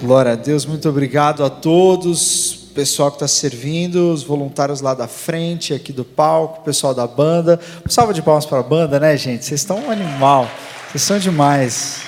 [0.00, 5.06] Glória a Deus, muito obrigado a todos, pessoal que está servindo, os voluntários lá da
[5.06, 7.58] frente, aqui do palco, pessoal da banda.
[7.86, 9.44] Um salve de palmas para a banda, né, gente?
[9.44, 10.50] Vocês estão um animal,
[10.90, 12.00] vocês são demais.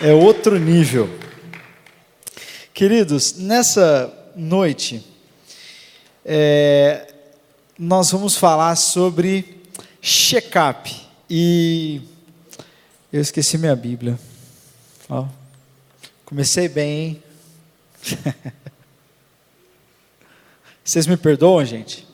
[0.00, 1.08] É outro nível.
[2.72, 5.04] Queridos, nessa noite,
[6.24, 7.06] é,
[7.78, 9.62] nós vamos falar sobre
[10.00, 10.90] check-up.
[11.28, 12.00] E
[13.12, 14.18] eu esqueci minha Bíblia.
[15.08, 15.26] Ó.
[16.24, 17.22] Comecei bem, hein?
[20.82, 22.08] Vocês me perdoam, gente?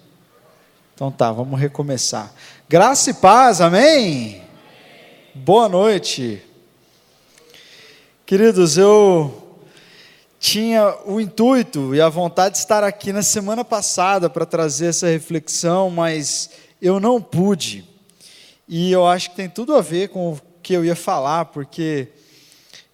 [0.93, 2.35] Então tá, vamos recomeçar.
[2.69, 4.43] Graça e paz, amém?
[5.33, 6.43] Boa noite.
[8.27, 9.57] Queridos, eu
[10.41, 15.07] tinha o intuito e a vontade de estar aqui na semana passada para trazer essa
[15.07, 16.51] reflexão, mas
[16.83, 17.89] eu não pude.
[18.67, 22.09] E eu acho que tem tudo a ver com o que eu ia falar, porque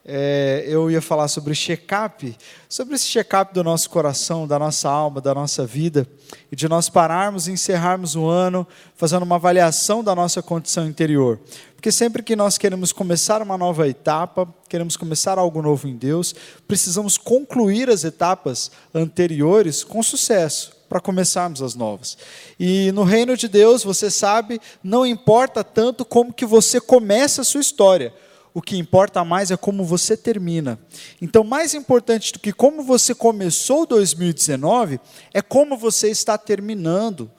[0.08, 2.36] é, eu ia falar sobre check-up,
[2.68, 6.06] sobre esse check-up do nosso coração, da nossa alma, da nossa vida,
[6.50, 8.64] e de nós pararmos e encerrarmos o ano
[8.94, 11.40] fazendo uma avaliação da nossa condição interior.
[11.74, 16.36] Porque sempre que nós queremos começar uma nova etapa, queremos começar algo novo em Deus,
[16.68, 22.16] precisamos concluir as etapas anteriores com sucesso para começarmos as novas.
[22.60, 27.44] E no reino de Deus, você sabe, não importa tanto como que você começa a
[27.44, 28.14] sua história,
[28.56, 30.78] o que importa mais é como você termina.
[31.20, 34.98] Então, mais importante do que como você começou 2019,
[35.34, 37.30] é como você está terminando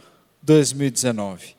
[0.43, 1.55] 2019.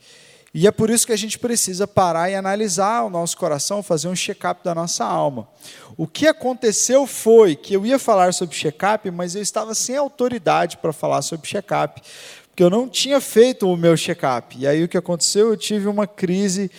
[0.54, 4.06] E é por isso que a gente precisa parar e analisar o nosso coração, fazer
[4.06, 5.48] um check-up da nossa alma.
[5.96, 10.76] O que aconteceu foi que eu ia falar sobre check-up, mas eu estava sem autoridade
[10.76, 12.00] para falar sobre check-up,
[12.46, 14.56] porque eu não tinha feito o meu check-up.
[14.56, 15.48] E aí o que aconteceu?
[15.48, 16.70] Eu tive uma crise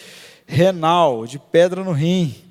[0.48, 2.48] renal, de pedra no rim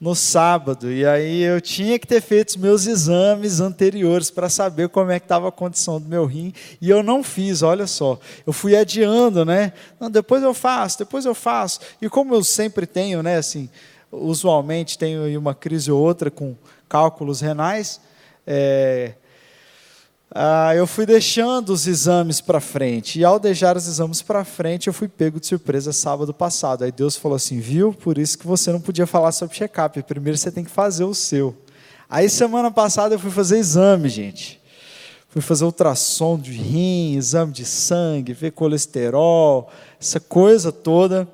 [0.00, 4.88] no sábado, e aí eu tinha que ter feito os meus exames anteriores para saber
[4.88, 8.18] como é que estava a condição do meu rim, e eu não fiz, olha só,
[8.46, 9.72] eu fui adiando, né?
[9.98, 11.80] Não, depois eu faço, depois eu faço.
[12.02, 13.68] E como eu sempre tenho, né, assim,
[14.10, 16.56] usualmente tenho uma crise ou outra com
[16.88, 18.00] cálculos renais,
[18.46, 19.14] é,
[20.36, 23.20] ah, eu fui deixando os exames para frente.
[23.20, 26.82] E ao deixar os exames para frente, eu fui pego de surpresa sábado passado.
[26.82, 27.92] Aí Deus falou assim: viu?
[27.94, 30.02] Por isso que você não podia falar sobre check-up.
[30.02, 31.56] Primeiro você tem que fazer o seu.
[32.10, 34.60] Aí semana passada eu fui fazer exame, gente.
[35.28, 39.70] Fui fazer ultrassom de rim, exame de sangue, ver colesterol,
[40.00, 41.28] essa coisa toda.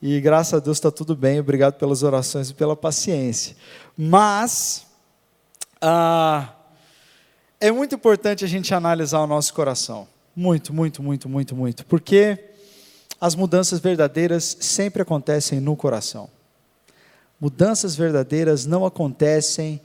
[0.00, 1.40] E graças a Deus está tudo bem.
[1.40, 3.56] Obrigado pelas orações e pela paciência.
[3.96, 4.86] Mas.
[5.82, 6.52] Ah,
[7.60, 10.06] é muito importante a gente analisar o nosso coração.
[10.34, 11.84] Muito, muito, muito, muito, muito.
[11.86, 12.38] Porque
[13.20, 16.30] as mudanças verdadeiras sempre acontecem no coração.
[17.40, 19.80] Mudanças verdadeiras não acontecem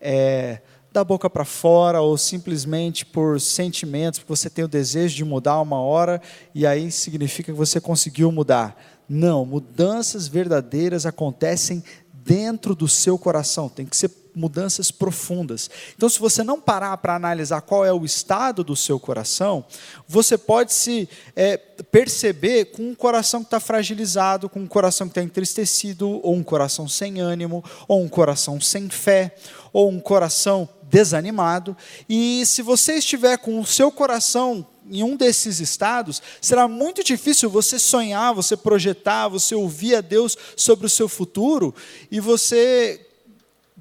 [0.00, 5.24] é, da boca para fora ou simplesmente por sentimentos, porque você tem o desejo de
[5.24, 6.20] mudar uma hora
[6.54, 8.80] e aí significa que você conseguiu mudar.
[9.08, 15.68] Não, mudanças verdadeiras acontecem dentro do seu coração, tem que ser mudanças profundas.
[15.96, 19.64] Então, se você não parar para analisar qual é o estado do seu coração,
[20.06, 25.12] você pode se é, perceber com um coração que está fragilizado, com um coração que
[25.12, 29.34] está entristecido, ou um coração sem ânimo, ou um coração sem fé,
[29.72, 31.76] ou um coração desanimado.
[32.08, 37.50] E se você estiver com o seu coração em um desses estados, será muito difícil
[37.50, 41.74] você sonhar, você projetar, você ouvir a Deus sobre o seu futuro
[42.10, 43.07] e você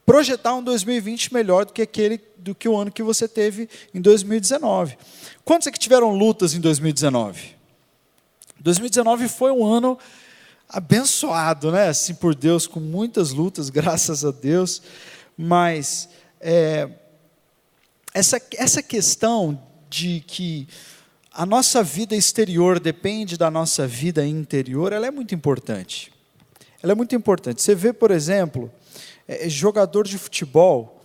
[0.07, 3.99] projetar um 2020 melhor do que aquele do que o ano que você teve em
[3.99, 4.97] 2019.
[5.43, 7.57] Quantos é que tiveram lutas em 2019?
[8.61, 9.99] 2019 foi um ano
[10.69, 11.89] abençoado, né?
[11.89, 14.81] Assim por Deus, com muitas lutas, graças a Deus.
[15.37, 16.07] Mas
[16.39, 16.89] é,
[18.13, 20.69] essa, essa questão de que
[21.33, 26.13] a nossa vida exterior depende da nossa vida interior, ela é muito importante.
[26.81, 27.61] Ela é muito importante.
[27.61, 28.71] Você vê, por exemplo,
[29.27, 31.01] é, é, jogador de futebol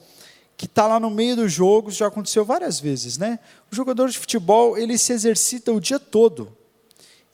[0.57, 3.39] que está lá no meio do jogo, já aconteceu várias vezes, né?
[3.71, 6.57] O jogador de futebol ele se exercita o dia todo,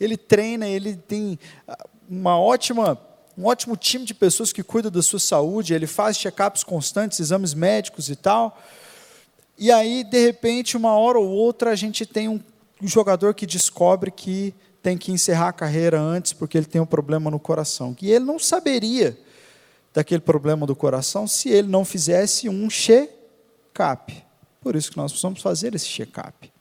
[0.00, 2.98] ele treina, ele tem ah, uma ótima
[3.36, 7.54] um ótimo time de pessoas que cuida da sua saúde, ele faz check-ups constantes, exames
[7.54, 8.60] médicos e tal.
[9.56, 12.40] E aí, de repente, uma hora ou outra, a gente tem um
[12.82, 14.52] jogador que descobre que
[14.82, 17.94] tem que encerrar a carreira antes porque ele tem um problema no coração.
[18.02, 19.16] E ele não saberia
[19.98, 24.24] daquele problema do coração se ele não fizesse um check-up.
[24.60, 26.52] Por isso que nós precisamos fazer esse check-up.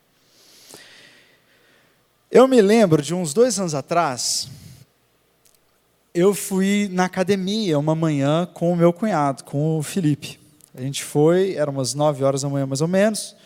[2.28, 4.48] Eu me lembro de uns dois anos atrás,
[6.12, 10.40] eu fui na academia uma manhã com o meu cunhado, com o Felipe.
[10.74, 13.36] A gente foi, eram umas 9 horas da manhã mais ou menos,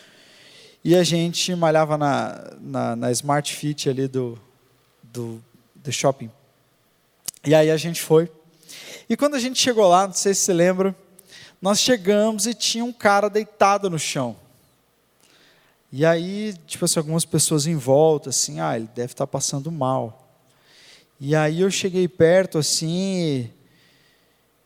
[0.82, 4.38] e a gente malhava na, na, na Smart Fit ali do,
[5.02, 5.38] do,
[5.74, 6.30] do shopping.
[7.44, 8.30] E aí a gente foi.
[9.08, 10.96] E quando a gente chegou lá, não sei se você lembra,
[11.60, 14.36] nós chegamos e tinha um cara deitado no chão.
[15.92, 20.18] E aí, tipo assim, algumas pessoas em volta, assim, ah, ele deve estar passando mal.
[21.20, 23.50] E aí eu cheguei perto, assim,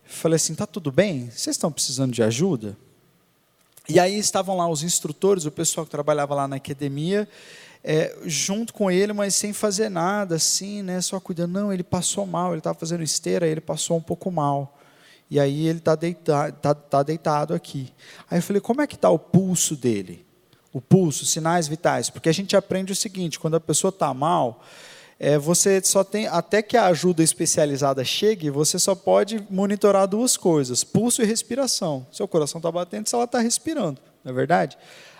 [0.04, 1.28] falei assim, tá tudo bem?
[1.30, 2.76] Vocês estão precisando de ajuda?
[3.88, 7.28] E aí estavam lá os instrutores, o pessoal que trabalhava lá na academia,
[7.86, 11.00] é, junto com ele, mas sem fazer nada, assim, né?
[11.00, 11.52] Só cuidando.
[11.52, 14.76] Não, ele passou mal, ele estava fazendo esteira, ele passou um pouco mal.
[15.30, 17.92] E aí ele está deitado, tá, tá deitado aqui.
[18.30, 20.26] Aí eu falei, como é que está o pulso dele?
[20.76, 24.62] o pulso, sinais vitais, porque a gente aprende o seguinte: quando a pessoa está mal,
[25.18, 30.36] é, você só tem, até que a ajuda especializada chegue, você só pode monitorar duas
[30.36, 32.06] coisas: pulso e respiração.
[32.12, 34.76] Seu coração está batendo se ela está respirando, não é verdade?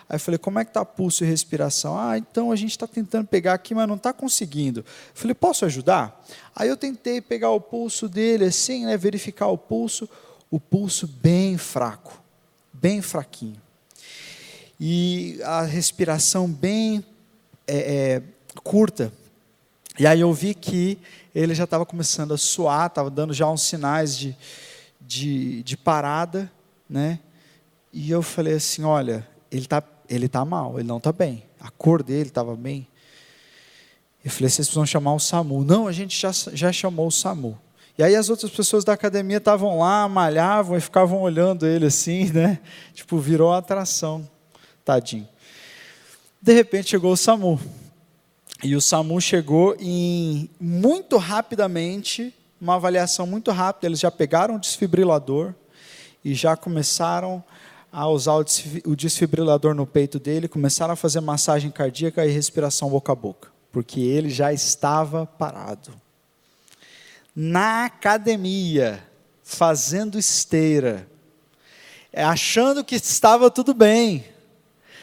[0.09, 1.97] Aí eu falei, como é que está pulso e respiração?
[1.99, 4.79] Ah, então a gente está tentando pegar aqui, mas não está conseguindo.
[4.79, 6.25] Eu falei, posso ajudar?
[6.55, 10.09] Aí eu tentei pegar o pulso dele assim, né, verificar o pulso,
[10.49, 12.21] o pulso bem fraco,
[12.73, 13.61] bem fraquinho
[14.79, 17.03] e a respiração bem
[17.65, 18.23] é, é,
[18.63, 19.11] curta.
[19.99, 20.99] E aí eu vi que
[21.33, 24.37] ele já estava começando a suar, estava dando já uns sinais de,
[25.01, 26.51] de, de, parada,
[26.87, 27.19] né?
[27.91, 31.43] E eu falei assim, olha, ele está ele tá mal, ele não está bem.
[31.59, 32.87] A cor dele estava bem.
[34.23, 35.63] Eu falei, vocês precisam chamar o SAMU.
[35.63, 37.57] Não, a gente já, já chamou o SAMU.
[37.97, 42.31] E aí as outras pessoas da academia estavam lá, malhavam e ficavam olhando ele assim,
[42.31, 42.59] né?
[42.93, 44.29] Tipo, virou atração.
[44.85, 45.27] Tadinho.
[46.41, 47.59] De repente chegou o SAMU.
[48.63, 53.87] E o SAMU chegou em muito rapidamente, uma avaliação muito rápida.
[53.87, 55.53] Eles já pegaram o desfibrilador
[56.23, 57.43] e já começaram
[57.91, 58.35] a usar
[58.85, 63.49] o desfibrilador no peito dele, começaram a fazer massagem cardíaca e respiração boca a boca,
[63.71, 65.91] porque ele já estava parado.
[67.35, 69.03] Na academia,
[69.43, 71.07] fazendo esteira,
[72.13, 74.25] achando que estava tudo bem,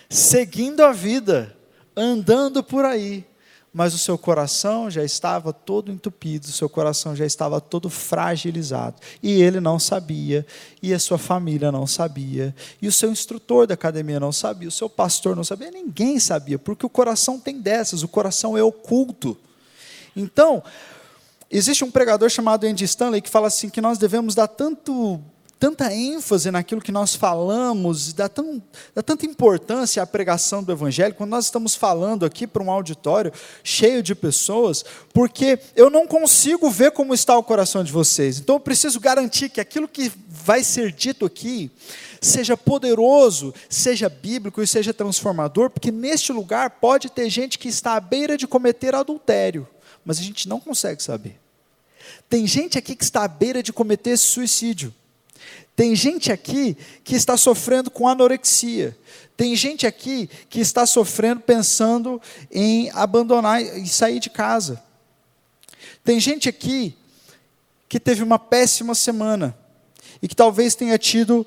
[0.08, 1.56] seguindo a vida,
[1.96, 3.24] andando por aí,
[3.74, 8.94] mas o seu coração já estava todo entupido, o seu coração já estava todo fragilizado.
[9.20, 10.46] E ele não sabia,
[10.80, 14.72] e a sua família não sabia, e o seu instrutor da academia não sabia, o
[14.72, 19.36] seu pastor não sabia, ninguém sabia, porque o coração tem dessas, o coração é oculto.
[20.14, 20.62] Então,
[21.50, 25.20] existe um pregador chamado Andy Stanley que fala assim que nós devemos dar tanto
[25.58, 28.62] tanta ênfase naquilo que nós falamos, dá, tão,
[28.94, 33.32] dá tanta importância à pregação do Evangelho, quando nós estamos falando aqui para um auditório
[33.62, 38.38] cheio de pessoas, porque eu não consigo ver como está o coração de vocês.
[38.38, 41.70] Então eu preciso garantir que aquilo que vai ser dito aqui
[42.20, 47.94] seja poderoso, seja bíblico e seja transformador, porque neste lugar pode ter gente que está
[47.94, 49.66] à beira de cometer adultério,
[50.04, 51.38] mas a gente não consegue saber.
[52.28, 54.92] Tem gente aqui que está à beira de cometer suicídio.
[55.76, 58.96] Tem gente aqui que está sofrendo com anorexia.
[59.36, 64.82] Tem gente aqui que está sofrendo pensando em abandonar e sair de casa.
[66.04, 66.96] Tem gente aqui
[67.88, 69.56] que teve uma péssima semana
[70.22, 71.44] e que talvez tenha tido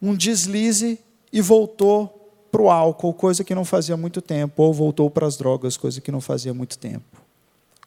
[0.00, 0.98] um deslize
[1.32, 2.18] e voltou
[2.50, 6.00] para o álcool, coisa que não fazia muito tempo, ou voltou para as drogas, coisa
[6.00, 7.21] que não fazia muito tempo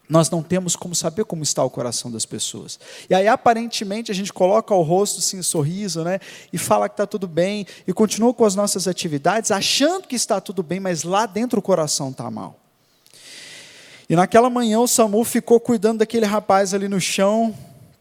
[0.07, 2.79] nós não temos como saber como está o coração das pessoas.
[3.09, 6.19] E aí, aparentemente, a gente coloca o rosto assim, sorriso, né?
[6.53, 10.39] E fala que está tudo bem, e continua com as nossas atividades, achando que está
[10.39, 12.59] tudo bem, mas lá dentro o coração está mal.
[14.07, 17.55] E naquela manhã o Samu ficou cuidando daquele rapaz ali no chão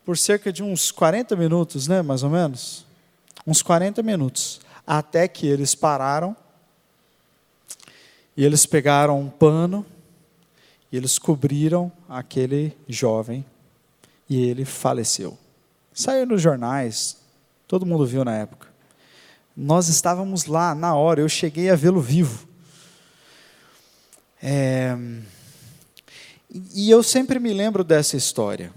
[0.05, 2.03] por cerca de uns 40 minutos, né?
[2.03, 2.85] Mais ou menos.
[3.47, 4.61] Uns 40 minutos.
[4.87, 6.37] Até que eles pararam
[8.37, 9.87] e eles pegaram um pano
[10.95, 13.45] e eles cobriram aquele jovem
[14.31, 15.37] e ele faleceu.
[15.93, 17.17] Saiu nos jornais,
[17.67, 18.69] todo mundo viu na época.
[19.57, 22.47] Nós estávamos lá na hora, eu cheguei a vê-lo vivo.
[24.41, 24.97] É,
[26.73, 28.73] e eu sempre me lembro dessa história.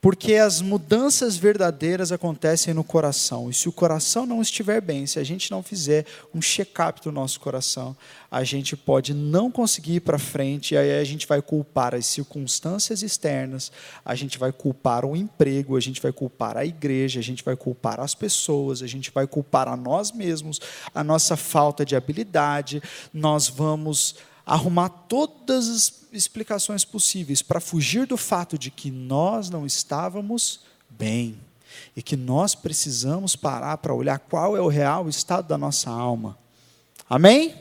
[0.00, 3.50] Porque as mudanças verdadeiras acontecem no coração.
[3.50, 7.12] E se o coração não estiver bem, se a gente não fizer um check-up do
[7.12, 7.94] nosso coração,
[8.30, 12.06] a gente pode não conseguir ir para frente, e aí a gente vai culpar as
[12.06, 13.70] circunstâncias externas,
[14.02, 17.54] a gente vai culpar o emprego, a gente vai culpar a igreja, a gente vai
[17.54, 20.60] culpar as pessoas, a gente vai culpar a nós mesmos,
[20.94, 28.16] a nossa falta de habilidade, nós vamos arrumar todas as explicações possíveis para fugir do
[28.16, 31.38] fato de que nós não estávamos bem.
[31.96, 36.36] e que nós precisamos parar para olhar qual é o real estado da nossa alma.
[37.08, 37.54] Amém?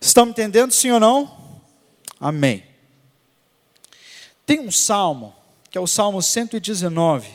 [0.00, 1.36] Estão entendendo, sim ou não?
[2.20, 2.64] Amém.
[4.46, 5.34] Tem um salmo,
[5.70, 7.28] que é o Salmo 119.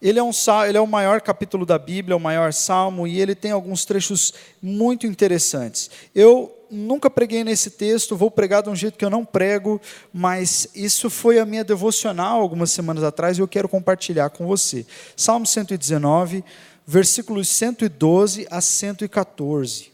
[0.00, 0.30] Ele é, um,
[0.68, 4.34] ele é o maior capítulo da Bíblia, o maior salmo, e ele tem alguns trechos
[4.60, 5.90] muito interessantes.
[6.14, 9.80] Eu nunca preguei nesse texto, vou pregar de um jeito que eu não prego,
[10.12, 14.84] mas isso foi a minha devocional algumas semanas atrás e eu quero compartilhar com você.
[15.16, 16.44] Salmo 119,
[16.86, 19.92] versículos 112 a 114.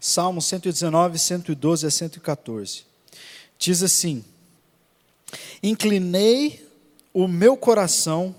[0.00, 2.84] Salmo 119, 112 a 114.
[3.58, 4.24] Diz assim:
[5.62, 6.66] Inclinei
[7.12, 8.34] o meu coração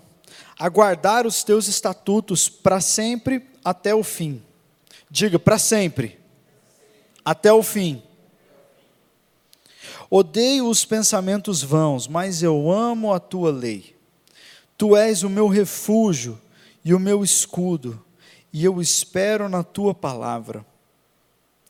[0.61, 4.43] a guardar os teus estatutos para sempre até o fim.
[5.09, 6.19] Diga, para sempre
[7.25, 8.03] até o fim.
[10.07, 13.95] Odeio os pensamentos vãos, mas eu amo a tua lei.
[14.77, 16.39] Tu és o meu refúgio
[16.85, 17.99] e o meu escudo,
[18.53, 20.63] e eu espero na tua palavra.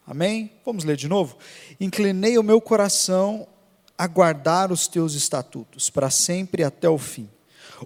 [0.06, 0.52] Amém?
[0.66, 1.38] Vamos ler de novo?
[1.80, 3.48] Inclinei o meu coração
[3.98, 7.30] a guardar os teus estatutos, para sempre até o fim.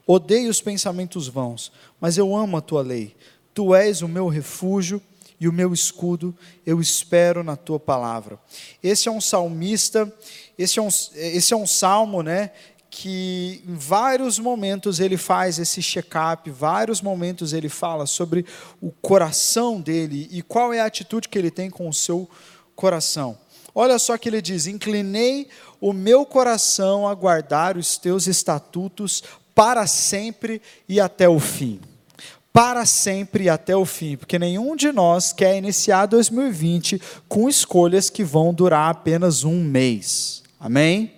[0.06, 3.16] Odeio os pensamentos vãos, mas eu amo a tua lei.
[3.54, 5.02] Tu és o meu refúgio
[5.40, 6.36] e o meu escudo,
[6.66, 8.40] eu espero na tua palavra.
[8.82, 10.12] Esse é um salmista,
[10.58, 12.52] esse é um, esse é um salmo, né?
[12.90, 18.46] Que em vários momentos ele faz esse check-up, vários momentos ele fala sobre
[18.82, 22.30] o coração dele e qual é a atitude que ele tem com o seu
[22.74, 23.38] coração.
[23.74, 25.50] Olha só que ele diz: Inclinei
[25.82, 29.22] o meu coração a guardar os teus estatutos
[29.56, 31.80] para sempre e até o fim
[32.56, 38.10] para sempre e até o fim, porque nenhum de nós quer iniciar 2020 com escolhas
[38.10, 40.42] que vão durar apenas um mês.
[40.58, 41.12] Amém?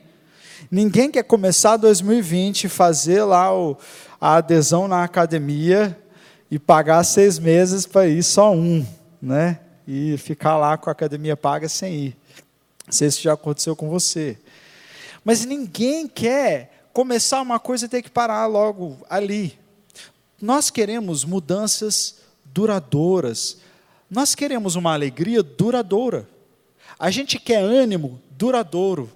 [0.71, 3.77] Ninguém quer começar 2020 e fazer lá o,
[4.19, 5.95] a adesão na academia
[6.49, 8.83] e pagar seis meses para ir só um,
[9.21, 9.59] né?
[9.87, 12.17] E ficar lá com a academia paga sem ir.
[12.87, 14.39] Não sei se já aconteceu com você.
[15.23, 19.55] Mas ninguém quer começar uma coisa e ter que parar logo ali.
[20.41, 23.57] Nós queremos mudanças duradouras.
[24.09, 26.27] Nós queremos uma alegria duradoura.
[26.97, 29.11] A gente quer ânimo duradouro.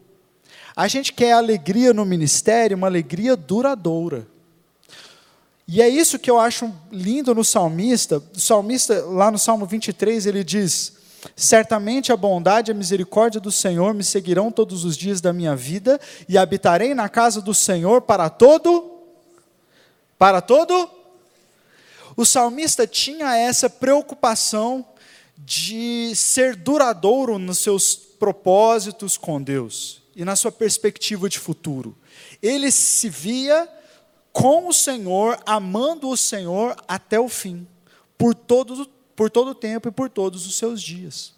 [0.76, 4.28] A gente quer alegria no ministério, uma alegria duradoura.
[5.68, 8.22] E é isso que eu acho lindo no salmista.
[8.36, 10.94] O salmista, lá no Salmo 23, ele diz:
[11.36, 15.56] Certamente a bondade e a misericórdia do Senhor me seguirão todos os dias da minha
[15.56, 18.90] vida, e habitarei na casa do Senhor para todo.
[20.18, 20.90] Para todo
[22.16, 24.86] o salmista tinha essa preocupação
[25.38, 31.98] de ser duradouro nos seus propósitos com Deus e na sua perspectiva de futuro.
[32.42, 33.68] Ele se via
[34.32, 37.68] com o Senhor, amando o Senhor até o fim,
[38.18, 38.88] por todo,
[39.22, 41.32] por todo o tempo e por todos os seus dias.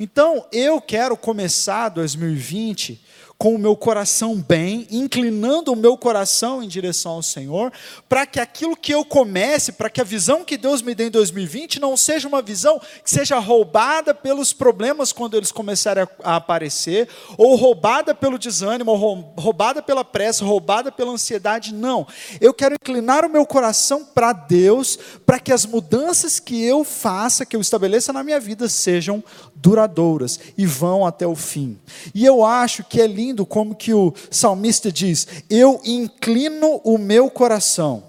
[0.00, 3.00] Então, eu quero começar 2020
[3.40, 7.72] com o meu coração bem, inclinando o meu coração em direção ao Senhor,
[8.06, 11.10] para que aquilo que eu comece, para que a visão que Deus me dê em
[11.10, 17.08] 2020 não seja uma visão que seja roubada pelos problemas quando eles começarem a, aparecer,
[17.38, 21.72] ou roubada pelo desânimo, ou roubada pela pressa, roubada pela ansiedade.
[21.72, 22.06] Não.
[22.42, 27.46] Eu quero inclinar o meu coração para Deus, para que as mudanças que eu faça,
[27.46, 29.24] que eu estabeleça na minha vida, sejam
[29.56, 31.78] duradouras e vão até o fim.
[32.14, 36.98] E eu acho que é lindo lindo como que o salmista diz: Eu inclino o
[36.98, 38.04] meu coração.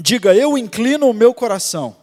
[0.00, 1.96] Diga, eu inclino o meu coração.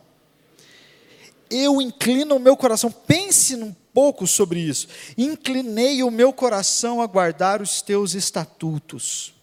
[1.50, 2.92] Eu inclino o meu coração.
[2.92, 4.88] Pense um pouco sobre isso.
[5.18, 9.34] Inclinei o meu coração a guardar os teus estatutos.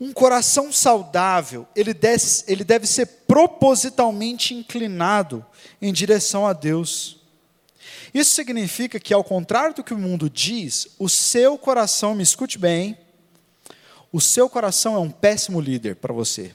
[0.00, 5.44] Um coração saudável, ele deve, ele deve ser propositalmente inclinado
[5.80, 7.21] em direção a Deus.
[8.14, 12.58] Isso significa que, ao contrário do que o mundo diz, o seu coração, me escute
[12.58, 12.96] bem,
[14.12, 16.54] o seu coração é um péssimo líder para você.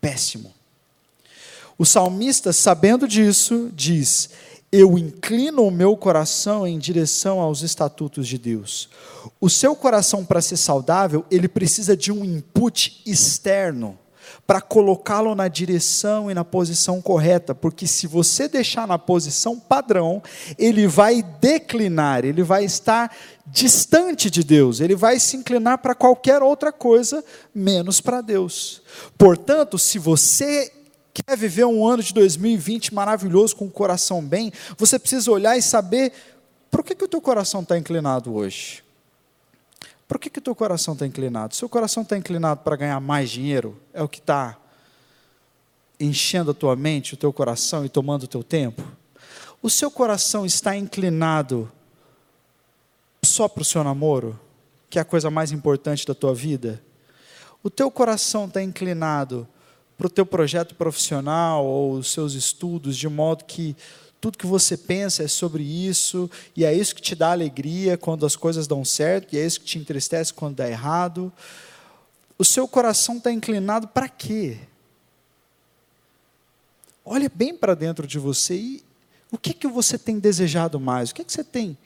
[0.00, 0.52] Péssimo.
[1.78, 4.30] O salmista, sabendo disso, diz:
[4.72, 8.88] Eu inclino o meu coração em direção aos estatutos de Deus.
[9.40, 13.98] O seu coração, para ser saudável, ele precisa de um input externo
[14.46, 20.22] para colocá-lo na direção e na posição correta, porque se você deixar na posição padrão,
[20.58, 23.14] ele vai declinar, ele vai estar
[23.46, 27.24] distante de Deus, ele vai se inclinar para qualquer outra coisa
[27.54, 28.82] menos para Deus.
[29.16, 30.70] Portanto, se você
[31.14, 35.62] quer viver um ano de 2020 maravilhoso com o coração bem, você precisa olhar e
[35.62, 36.12] saber
[36.70, 38.83] por que, que o teu coração está inclinado hoje.
[40.06, 41.54] Por que, o teu coração está inclinado?
[41.54, 43.80] Seu coração está inclinado para ganhar mais dinheiro?
[43.92, 44.58] É o que está
[45.98, 48.82] enchendo a tua mente, o teu coração e tomando o teu tempo?
[49.62, 51.70] O seu coração está inclinado
[53.22, 54.38] só para o seu namoro,
[54.90, 56.82] que é a coisa mais importante da tua vida?
[57.62, 59.48] O teu coração está inclinado
[59.96, 63.74] para o teu projeto profissional ou os seus estudos, de modo que
[64.24, 68.24] tudo que você pensa é sobre isso, e é isso que te dá alegria quando
[68.24, 71.30] as coisas dão certo, e é isso que te entristece quando dá errado.
[72.38, 74.56] O seu coração está inclinado para quê?
[77.04, 78.84] Olha bem para dentro de você e
[79.30, 81.10] o que, que você tem desejado mais?
[81.10, 81.76] O que, que você tem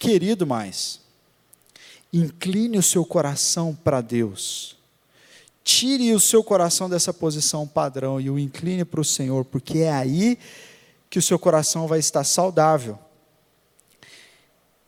[0.00, 0.98] querido mais?
[2.12, 4.76] Incline o seu coração para Deus.
[5.62, 9.92] Tire o seu coração dessa posição padrão e o incline para o Senhor, porque é
[9.92, 10.71] aí que
[11.18, 12.98] o seu coração vai estar saudável.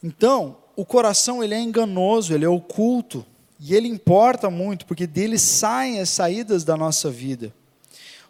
[0.03, 3.25] Então, o coração ele é enganoso, ele é oculto,
[3.59, 7.55] e ele importa muito, porque dele saem as saídas da nossa vida.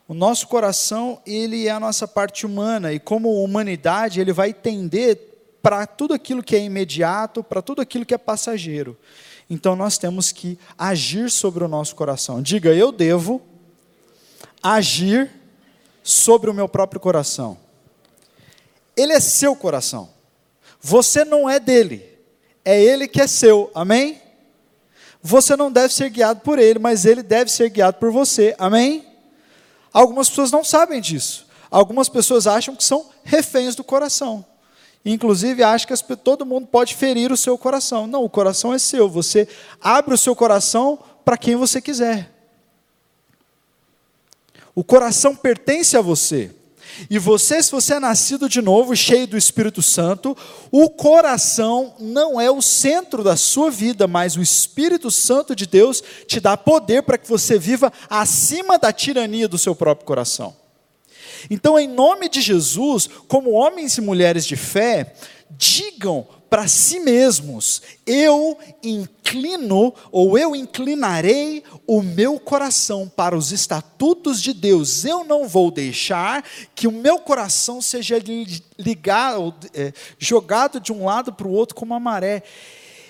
[0.07, 5.35] O nosso coração, ele é a nossa parte humana, e como humanidade, ele vai tender
[5.63, 8.97] para tudo aquilo que é imediato, para tudo aquilo que é passageiro.
[9.49, 12.43] Então nós temos que agir sobre o nosso coração.
[12.43, 13.41] Diga, eu devo
[14.63, 15.31] agir
[16.03, 17.64] sobre o meu próprio coração.
[18.97, 20.09] Ele é seu coração.
[20.81, 22.09] Você não é dele.
[22.65, 23.71] É ele que é seu.
[23.75, 24.21] Amém?
[25.23, 28.55] Você não deve ser guiado por ele, mas ele deve ser guiado por você.
[28.59, 29.07] Amém?
[29.93, 31.47] Algumas pessoas não sabem disso.
[31.71, 34.45] Algumas pessoas acham que são reféns do coração.
[35.05, 38.07] Inclusive, acha que todo mundo pode ferir o seu coração.
[38.07, 39.09] Não, o coração é seu.
[39.09, 39.49] Você
[39.81, 42.31] abre o seu coração para quem você quiser.
[44.75, 46.51] O coração pertence a você.
[47.11, 50.37] E você, se você é nascido de novo, cheio do Espírito Santo,
[50.71, 56.03] o coração não é o centro da sua vida, mas o Espírito Santo de Deus
[56.27, 60.55] te dá poder para que você viva acima da tirania do seu próprio coração.
[61.51, 65.15] Então, em nome de Jesus, como homens e mulheres de fé,
[65.51, 74.41] digam para si mesmos: eu inclino ou eu inclinarei o meu coração para os estatutos
[74.41, 75.05] de Deus.
[75.05, 78.23] Eu não vou deixar que o meu coração seja
[78.79, 82.45] ligado, é, jogado de um lado para o outro como a maré.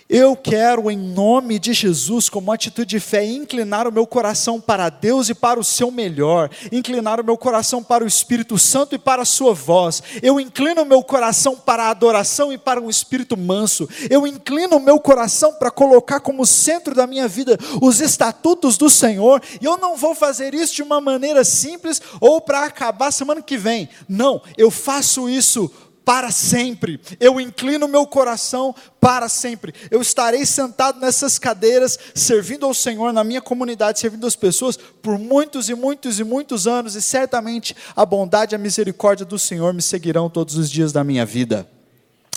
[0.06, 4.90] Eu quero, em nome de Jesus, como atitude de fé, inclinar o meu coração para
[4.90, 8.98] Deus e para o seu melhor, inclinar o meu coração para o Espírito Santo e
[8.98, 10.02] para a sua voz.
[10.22, 13.88] Eu inclino o meu coração para a adoração e para um espírito manso.
[14.10, 18.90] Eu inclino o meu coração para colocar como centro da minha vida os estatutos do
[18.90, 19.40] Senhor.
[19.58, 23.56] E eu não vou fazer isso de uma maneira simples ou para acabar semana que
[23.56, 23.88] vem.
[24.06, 25.70] Não, eu faço isso
[26.04, 27.00] para sempre.
[27.18, 29.74] Eu inclino meu coração para sempre.
[29.90, 35.18] Eu estarei sentado nessas cadeiras, servindo ao Senhor na minha comunidade, servindo as pessoas por
[35.18, 39.72] muitos e muitos e muitos anos, e certamente a bondade e a misericórdia do Senhor
[39.72, 41.68] me seguirão todos os dias da minha vida.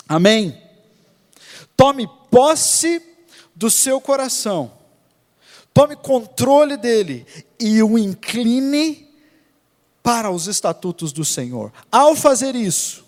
[0.08, 0.56] Amém.
[1.76, 3.02] Tome posse
[3.54, 4.72] do seu coração.
[5.74, 7.26] Tome controle dele
[7.60, 9.06] e o incline
[10.02, 11.72] para os estatutos do Senhor.
[11.92, 13.04] Ao fazer isso,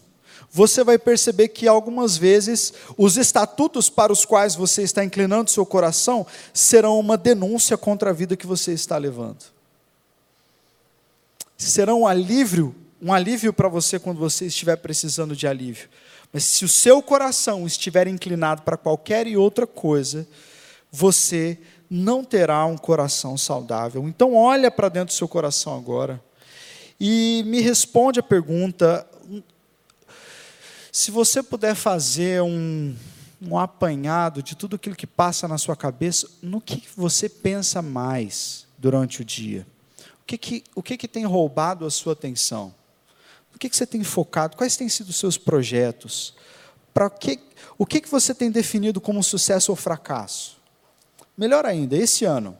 [0.52, 5.64] você vai perceber que algumas vezes os estatutos para os quais você está inclinando seu
[5.64, 9.44] coração serão uma denúncia contra a vida que você está levando.
[11.56, 15.88] Serão um alívio, um alívio para você quando você estiver precisando de alívio.
[16.32, 20.26] Mas se o seu coração estiver inclinado para qualquer outra coisa,
[20.90, 21.58] você
[21.88, 24.08] não terá um coração saudável.
[24.08, 26.20] Então olha para dentro do seu coração agora
[27.00, 29.06] e me responde a pergunta:
[30.92, 32.94] se você puder fazer um,
[33.40, 38.66] um apanhado de tudo aquilo que passa na sua cabeça, no que você pensa mais
[38.78, 39.66] durante o dia?
[40.22, 42.74] O que, que, o que, que tem roubado a sua atenção?
[43.54, 44.56] O que, que você tem focado?
[44.56, 46.34] Quais têm sido os seus projetos?
[46.94, 47.40] Para que,
[47.76, 50.58] o que, que você tem definido como sucesso ou fracasso?
[51.36, 52.56] Melhor ainda, esse ano.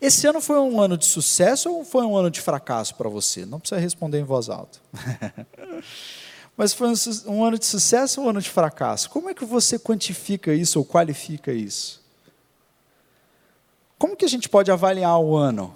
[0.00, 3.46] Esse ano foi um ano de sucesso ou foi um ano de fracasso para você?
[3.46, 4.78] Não precisa responder em voz alta.
[6.56, 6.92] Mas foi
[7.26, 9.08] um, ano de sucesso ou um ano de fracasso?
[9.10, 12.02] Como é que você quantifica isso ou qualifica isso?
[13.98, 15.74] Como que a gente pode avaliar o ano?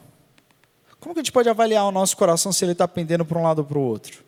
[1.01, 3.43] Como que a gente pode avaliar o nosso coração se ele está pendendo para um
[3.43, 4.25] lado ou para o outro?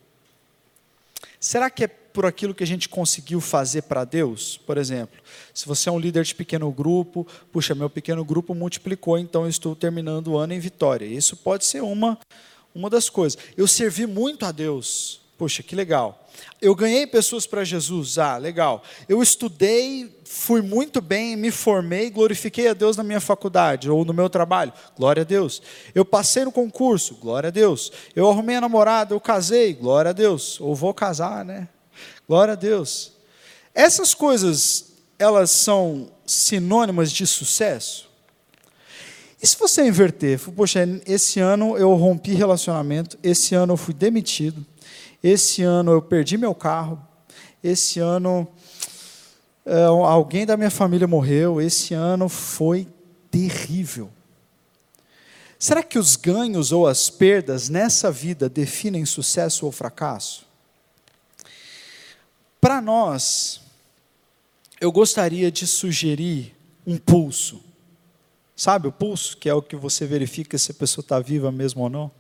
[1.41, 4.57] Será que é por aquilo que a gente conseguiu fazer para Deus?
[4.57, 5.21] Por exemplo,
[5.53, 9.49] se você é um líder de pequeno grupo, puxa, meu pequeno grupo multiplicou, então eu
[9.49, 11.05] estou terminando o ano em vitória.
[11.05, 12.19] Isso pode ser uma,
[12.75, 13.39] uma das coisas.
[13.57, 16.29] Eu servi muito a Deus Poxa, que legal.
[16.61, 18.19] Eu ganhei pessoas para Jesus.
[18.19, 18.83] Ah, legal.
[19.09, 24.13] Eu estudei, fui muito bem, me formei, glorifiquei a Deus na minha faculdade ou no
[24.13, 24.73] meu trabalho.
[24.97, 25.63] Glória a Deus.
[25.95, 27.15] Eu passei no concurso.
[27.15, 27.93] Glória a Deus.
[28.17, 29.75] Eu arrumei a namorada, eu casei.
[29.75, 30.61] Glória a Deus.
[30.61, 31.69] Ou vou casar, né?
[32.27, 33.13] Glória a Deus.
[33.73, 38.09] Essas coisas, elas são sinônimas de sucesso?
[39.41, 40.41] E se você inverter?
[40.51, 44.67] Poxa, esse ano eu rompi relacionamento, esse ano eu fui demitido,
[45.23, 47.01] esse ano eu perdi meu carro,
[47.63, 48.49] esse ano
[49.67, 52.89] é, alguém da minha família morreu, esse ano foi
[53.31, 54.11] terrível.
[55.59, 60.47] Será que os ganhos ou as perdas nessa vida definem sucesso ou fracasso?
[62.61, 63.61] Para nós,
[64.81, 66.55] eu gostaria de sugerir
[66.87, 67.61] um pulso.
[68.55, 71.83] Sabe o pulso, que é o que você verifica se a pessoa está viva mesmo
[71.83, 72.11] ou não?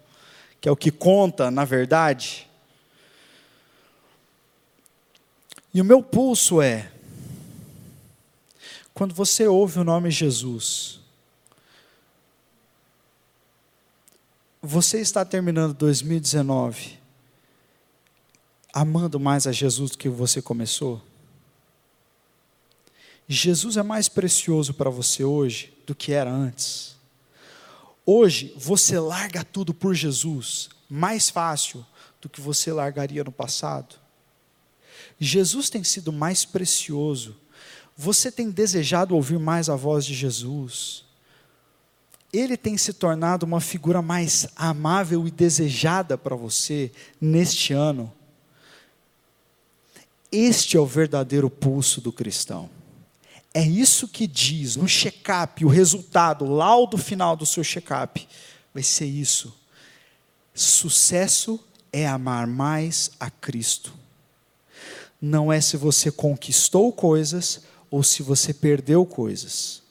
[0.60, 2.47] Que é o que conta, na verdade.
[5.72, 6.90] E o meu pulso é:
[8.94, 11.00] quando você ouve o nome Jesus,
[14.60, 16.98] você está terminando 2019
[18.72, 21.02] amando mais a Jesus do que você começou?
[23.26, 26.96] Jesus é mais precioso para você hoje do que era antes.
[28.06, 31.84] Hoje você larga tudo por Jesus mais fácil
[32.22, 33.96] do que você largaria no passado.
[35.18, 37.36] Jesus tem sido mais precioso.
[37.96, 41.04] Você tem desejado ouvir mais a voz de Jesus.
[42.32, 48.12] Ele tem se tornado uma figura mais amável e desejada para você neste ano.
[50.30, 52.70] Este é o verdadeiro pulso do cristão.
[53.52, 58.28] É isso que diz no check-up, o resultado, o laudo final do seu check-up.
[58.74, 59.58] Vai ser isso.
[60.54, 61.58] Sucesso
[61.92, 63.92] é amar mais a Cristo.
[65.20, 69.82] Não é se você conquistou coisas ou se você perdeu coisas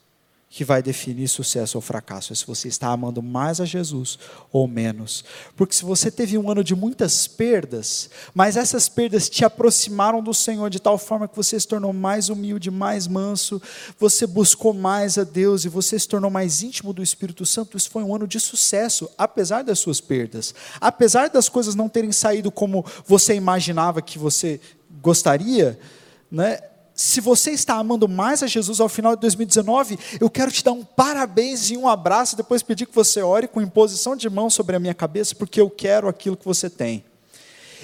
[0.58, 4.18] que vai definir sucesso ou fracasso, é se você está amando mais a Jesus
[4.52, 5.24] ou menos.
[5.56, 10.34] Porque se você teve um ano de muitas perdas, mas essas perdas te aproximaram do
[10.34, 13.62] Senhor de tal forma que você se tornou mais humilde, mais manso,
[14.00, 17.92] você buscou mais a Deus e você se tornou mais íntimo do Espírito Santo, isso
[17.92, 20.56] foi um ano de sucesso, apesar das suas perdas.
[20.82, 24.60] Apesar das coisas não terem saído como você imaginava que você
[25.08, 25.80] gostaria,
[26.30, 26.60] né?
[26.94, 30.74] se você está amando mais a Jesus ao final de 2019, eu quero te dar
[30.74, 34.76] um parabéns e um abraço, depois pedir que você ore com imposição de mão sobre
[34.76, 37.06] a minha cabeça, porque eu quero aquilo que você tem.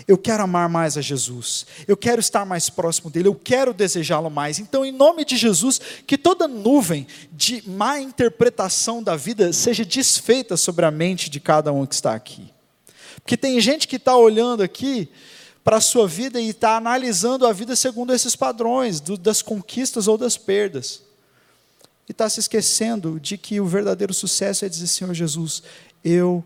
[0.05, 4.29] Eu quero amar mais a Jesus, eu quero estar mais próximo dele, eu quero desejá-lo
[4.29, 4.59] mais.
[4.59, 10.57] Então, em nome de Jesus, que toda nuvem de má interpretação da vida seja desfeita
[10.57, 12.51] sobre a mente de cada um que está aqui.
[13.21, 15.09] Porque tem gente que está olhando aqui
[15.63, 20.07] para a sua vida e está analisando a vida segundo esses padrões, do, das conquistas
[20.07, 21.01] ou das perdas.
[22.07, 25.63] E está se esquecendo de que o verdadeiro sucesso é dizer: Senhor Jesus,
[26.03, 26.43] eu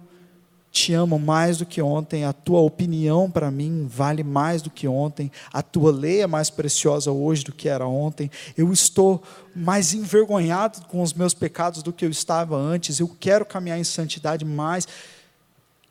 [0.71, 4.87] te amo mais do que ontem, a tua opinião para mim vale mais do que
[4.87, 9.23] ontem, a tua lei é mais preciosa hoje do que era ontem, eu estou
[9.55, 13.83] mais envergonhado com os meus pecados do que eu estava antes, eu quero caminhar em
[13.83, 14.87] santidade mais.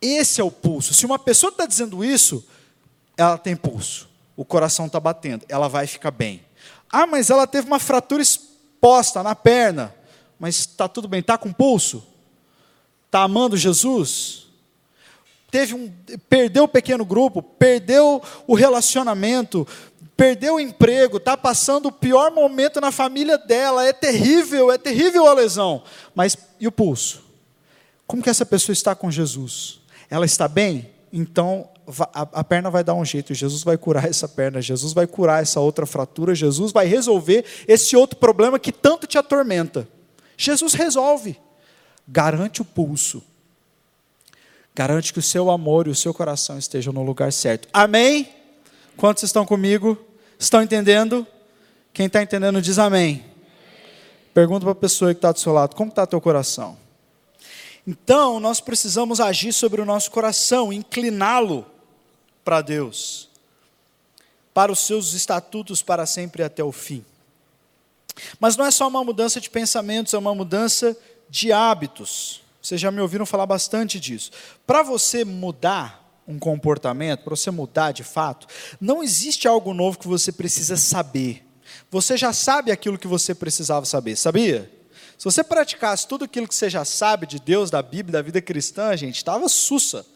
[0.00, 0.94] Esse é o pulso.
[0.94, 2.44] Se uma pessoa está dizendo isso,
[3.16, 6.44] ela tem pulso, o coração está batendo, ela vai ficar bem.
[6.92, 9.94] Ah, mas ela teve uma fratura exposta na perna,
[10.38, 12.06] mas está tudo bem, está com pulso?
[13.06, 14.46] Está amando Jesus?
[15.50, 15.92] Teve um,
[16.28, 19.66] perdeu o pequeno grupo, perdeu o relacionamento,
[20.16, 25.26] perdeu o emprego, está passando o pior momento na família dela, é terrível, é terrível
[25.26, 25.82] a lesão.
[26.14, 27.24] Mas e o pulso?
[28.06, 29.80] Como que essa pessoa está com Jesus?
[30.10, 30.90] Ela está bem?
[31.12, 31.68] Então
[32.12, 35.60] a, perna vai dar um jeito, Jesus vai curar essa perna, Jesus vai curar essa
[35.60, 39.88] outra fratura, Jesus vai resolver esse outro problema que tanto te atormenta.
[40.36, 41.38] Jesus resolve,
[42.06, 43.22] garante o pulso,
[44.74, 47.68] garante que o seu amor e o seu coração estejam no lugar certo.
[47.72, 48.28] Amém?
[48.96, 49.96] Quantos estão comigo?
[50.38, 51.26] Estão entendendo?
[51.92, 53.24] Quem está entendendo diz amém.
[54.34, 56.76] Pergunta para a pessoa que está do seu lado: como está teu coração?
[57.86, 61.64] Então, nós precisamos agir sobre o nosso coração, incliná-lo
[62.46, 63.28] para Deus,
[64.54, 67.04] para os seus estatutos para sempre até o fim.
[68.38, 70.96] Mas não é só uma mudança de pensamentos, é uma mudança
[71.28, 72.42] de hábitos.
[72.62, 74.30] Vocês já me ouviram falar bastante disso.
[74.64, 78.46] Para você mudar um comportamento, para você mudar de fato,
[78.80, 81.44] não existe algo novo que você precisa saber.
[81.90, 84.70] Você já sabe aquilo que você precisava saber, sabia?
[85.18, 88.40] Se você praticasse tudo aquilo que você já sabe de Deus, da Bíblia, da vida
[88.40, 90.06] cristã, gente, estava sussa.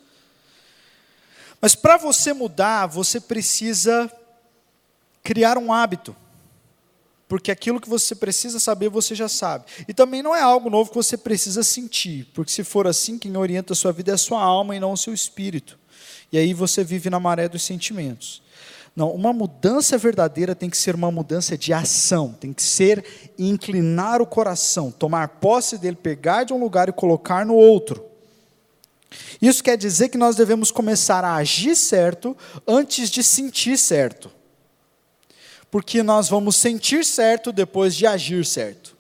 [1.61, 4.11] Mas para você mudar, você precisa
[5.23, 6.17] criar um hábito.
[7.29, 9.65] Porque aquilo que você precisa saber, você já sabe.
[9.87, 12.27] E também não é algo novo que você precisa sentir.
[12.35, 14.93] Porque se for assim, quem orienta a sua vida é a sua alma e não
[14.93, 15.79] o seu espírito.
[16.33, 18.43] E aí você vive na maré dos sentimentos.
[18.97, 24.21] Não, uma mudança verdadeira tem que ser uma mudança de ação, tem que ser inclinar
[24.21, 28.10] o coração, tomar posse dele, pegar de um lugar e colocar no outro.
[29.41, 34.31] Isso quer dizer que nós devemos começar a agir certo antes de sentir certo
[35.71, 38.97] porque nós vamos sentir certo depois de agir certo.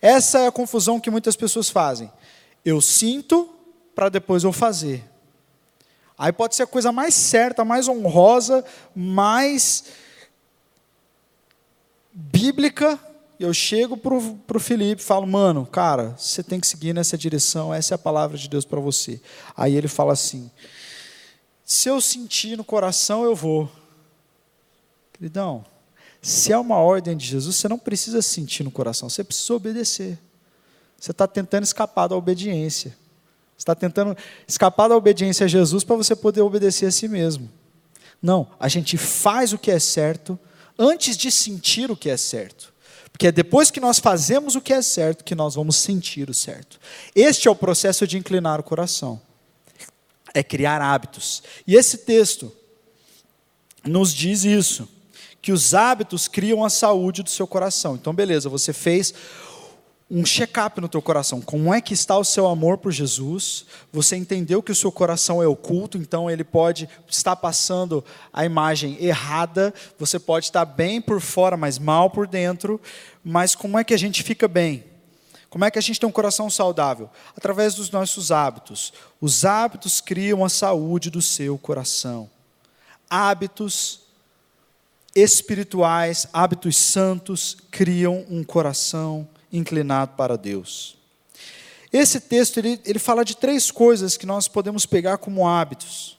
[0.00, 2.10] Essa é a confusão que muitas pessoas fazem.
[2.64, 3.52] Eu sinto
[3.94, 5.04] para depois eu fazer.
[6.16, 9.84] Aí pode ser a coisa mais certa, mais honrosa, mais
[12.12, 12.98] bíblica.
[13.38, 17.72] Eu chego para o Felipe e falo, mano, cara, você tem que seguir nessa direção,
[17.72, 19.20] essa é a palavra de Deus para você.
[19.56, 20.50] Aí ele fala assim:
[21.64, 23.70] se eu sentir no coração, eu vou.
[25.12, 25.64] Queridão,
[26.20, 30.18] se é uma ordem de Jesus, você não precisa sentir no coração, você precisa obedecer.
[30.98, 32.90] Você está tentando escapar da obediência.
[33.56, 37.48] Você está tentando escapar da obediência a Jesus para você poder obedecer a si mesmo.
[38.20, 40.38] Não, a gente faz o que é certo
[40.76, 42.72] antes de sentir o que é certo.
[43.12, 46.34] Porque é depois que nós fazemos o que é certo que nós vamos sentir o
[46.34, 46.78] certo.
[47.14, 49.20] Este é o processo de inclinar o coração.
[50.34, 51.42] É criar hábitos.
[51.66, 52.52] E esse texto
[53.84, 54.88] nos diz isso
[55.40, 57.94] que os hábitos criam a saúde do seu coração.
[57.94, 59.14] Então, beleza, você fez
[60.10, 61.40] um check-up no teu coração.
[61.40, 63.66] Como é que está o seu amor por Jesus?
[63.92, 68.96] Você entendeu que o seu coração é oculto, então ele pode estar passando a imagem
[69.00, 69.72] errada.
[69.98, 72.80] Você pode estar bem por fora, mas mal por dentro.
[73.22, 74.84] Mas como é que a gente fica bem?
[75.50, 77.10] Como é que a gente tem um coração saudável?
[77.36, 78.94] Através dos nossos hábitos.
[79.20, 82.30] Os hábitos criam a saúde do seu coração.
[83.10, 84.00] Hábitos
[85.14, 90.96] espirituais, hábitos santos, criam um coração inclinado para Deus.
[91.92, 96.18] Esse texto ele, ele fala de três coisas que nós podemos pegar como hábitos.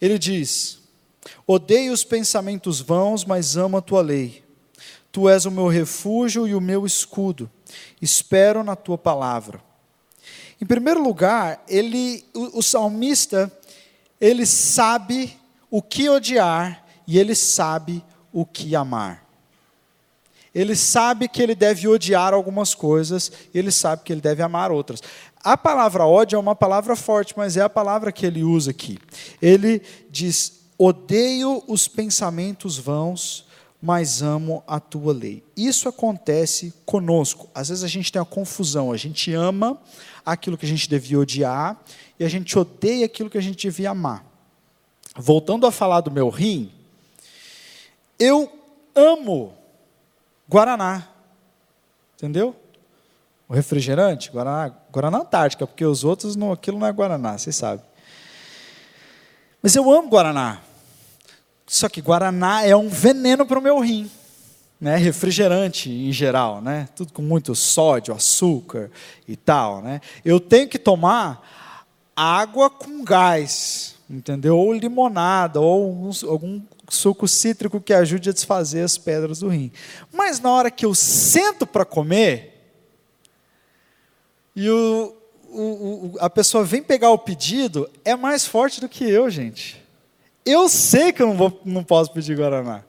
[0.00, 0.78] Ele diz:
[1.46, 4.42] Odeio os pensamentos vãos, mas amo a tua lei.
[5.10, 7.50] Tu és o meu refúgio e o meu escudo.
[8.00, 9.62] Espero na tua palavra.
[10.60, 13.52] Em primeiro lugar, ele, o, o salmista,
[14.20, 15.36] ele sabe
[15.70, 18.02] o que odiar e ele sabe
[18.32, 19.26] o que amar.
[20.54, 24.70] Ele sabe que ele deve odiar algumas coisas, e ele sabe que ele deve amar
[24.70, 25.02] outras.
[25.42, 28.98] A palavra ódio é uma palavra forte, mas é a palavra que ele usa aqui.
[29.40, 33.46] Ele diz: odeio os pensamentos vãos,
[33.80, 35.42] mas amo a tua lei.
[35.56, 37.48] Isso acontece conosco.
[37.54, 39.80] Às vezes a gente tem a confusão, a gente ama
[40.24, 41.82] aquilo que a gente devia odiar
[42.18, 44.24] e a gente odeia aquilo que a gente devia amar.
[45.16, 46.70] Voltando a falar do meu rim,
[48.18, 48.50] eu
[48.94, 49.54] amo
[50.52, 51.08] Guaraná.
[52.14, 52.54] Entendeu?
[53.48, 57.82] O refrigerante, Guaraná, Guaraná Antártica, porque os outros, não, aquilo não é Guaraná, vocês sabem.
[59.62, 60.60] Mas eu amo Guaraná.
[61.66, 64.10] Só que Guaraná é um veneno para o meu rim.
[64.78, 64.96] Né?
[64.96, 66.86] Refrigerante em geral, né?
[66.94, 68.90] Tudo com muito sódio, açúcar
[69.26, 69.80] e tal.
[69.80, 70.02] Né?
[70.22, 74.58] Eu tenho que tomar água com gás, entendeu?
[74.58, 76.60] Ou limonada, ou algum
[76.94, 79.72] suco cítrico que ajude a desfazer as pedras do rim.
[80.12, 82.52] Mas na hora que eu sento para comer,
[84.54, 85.14] e o,
[85.48, 89.82] o, o, a pessoa vem pegar o pedido, é mais forte do que eu, gente.
[90.44, 92.82] Eu sei que eu não, vou, não posso pedir Guaraná.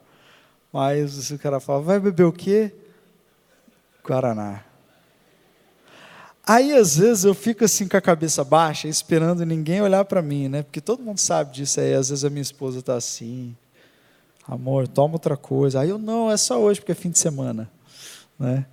[0.71, 2.73] Mas o cara fala, vai beber o quê?
[4.03, 4.63] Guaraná.
[6.45, 10.49] Aí, às vezes, eu fico assim com a cabeça baixa, esperando ninguém olhar para mim,
[10.49, 10.63] né?
[10.63, 11.93] Porque todo mundo sabe disso aí.
[11.93, 13.55] Às vezes a minha esposa está assim
[14.47, 15.81] amor, toma outra coisa.
[15.81, 17.69] Aí eu, não, é só hoje, porque é fim de semana.
[18.37, 18.65] Né?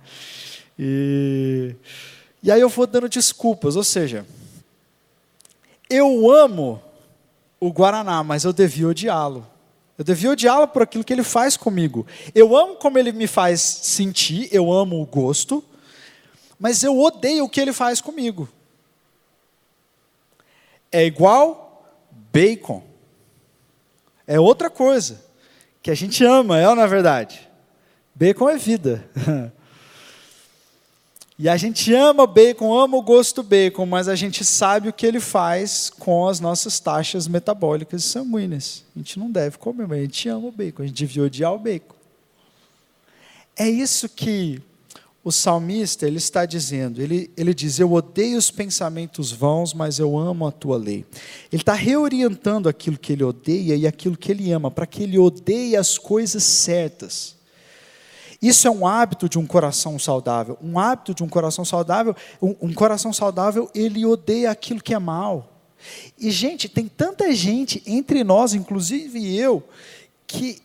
[0.77, 1.75] E,
[2.43, 4.25] e aí eu vou dando desculpas, ou seja,
[5.89, 6.81] eu amo
[7.59, 9.47] o Guaraná, mas eu devia odiá-lo.
[9.97, 12.07] Eu devia odiá-lo por aquilo que ele faz comigo.
[12.33, 15.63] Eu amo como ele me faz sentir, eu amo o gosto,
[16.59, 18.49] mas eu odeio o que ele faz comigo.
[20.91, 21.85] É igual
[22.31, 22.83] bacon.
[24.25, 25.30] É outra coisa
[25.81, 27.47] que a gente ama, é ou não é verdade?
[28.15, 29.03] Bacon é vida.
[31.41, 34.93] E a gente ama bacon, ama o gosto do bacon, mas a gente sabe o
[34.93, 38.85] que ele faz com as nossas taxas metabólicas sanguíneas.
[38.95, 41.51] A gente não deve comer, mas a gente ama o bacon, a gente devia odiar
[41.51, 41.95] o bacon.
[43.57, 44.61] É isso que
[45.23, 50.17] o salmista ele está dizendo, ele, ele diz: Eu odeio os pensamentos vãos, mas eu
[50.17, 51.05] amo a tua lei.
[51.51, 55.19] Ele está reorientando aquilo que ele odeia e aquilo que ele ama, para que ele
[55.19, 57.35] odeie as coisas certas.
[58.41, 60.57] Isso é um hábito de um coração saudável.
[60.59, 64.99] Um hábito de um coração saudável, um, um coração saudável, ele odeia aquilo que é
[64.99, 65.51] mal.
[66.19, 69.63] E, gente, tem tanta gente entre nós, inclusive eu,
[70.25, 70.59] que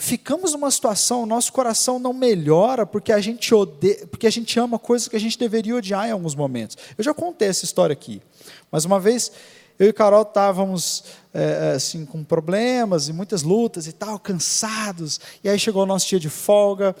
[0.00, 4.78] ficamos numa situação, nosso coração não melhora porque a gente odeia, porque a gente ama
[4.78, 6.76] coisas que a gente deveria odiar em alguns momentos.
[6.96, 8.22] Eu já contei essa história aqui,
[8.72, 9.30] mas uma vez
[9.78, 15.20] eu e Carol estávamos é, assim com problemas e muitas lutas e tal, cansados.
[15.44, 16.96] E aí chegou o nosso dia de folga,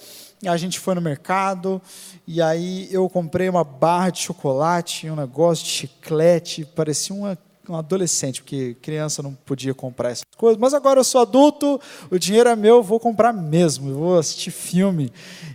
[0.46, 1.80] a gente foi no mercado
[2.26, 7.38] e aí eu comprei uma barra de chocolate, um negócio de chiclete, parecia uma
[7.70, 11.80] um adolescente, porque criança não podia comprar essas coisas, mas agora eu sou adulto,
[12.10, 15.12] o dinheiro é meu, vou comprar mesmo, eu vou assistir filme,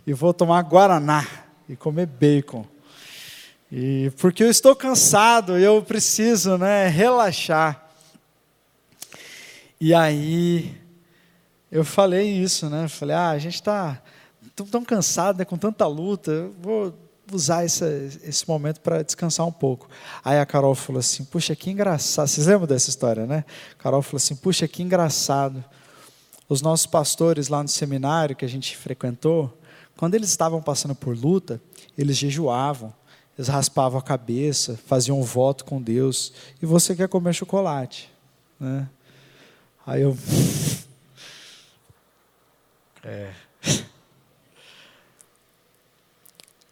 [0.07, 1.27] e vou tomar guaraná,
[1.67, 2.65] e comer bacon.
[3.71, 7.89] E porque eu estou cansado, eu preciso, né, relaxar.
[9.81, 10.73] E aí
[11.71, 12.87] eu falei isso, né?
[12.87, 14.01] Falei, ah, a gente está
[14.55, 16.93] tão, tão cansado, né, com tanta luta, vou
[17.31, 17.83] usar esse,
[18.23, 19.89] esse momento para descansar um pouco.
[20.23, 22.27] Aí a Carol falou assim: Puxa, que engraçado.
[22.27, 23.43] Vocês lembram dessa história, né?
[23.73, 25.63] A Carol falou assim: Puxa, que engraçado.
[26.47, 29.57] Os nossos pastores lá no seminário que a gente frequentou,
[29.97, 31.59] quando eles estavam passando por luta,
[31.97, 32.93] eles jejuavam,
[33.35, 36.33] eles raspavam a cabeça, faziam um voto com Deus.
[36.61, 38.11] E você quer comer chocolate,
[38.59, 38.87] né?
[39.85, 40.15] Aí eu.
[43.07, 43.31] É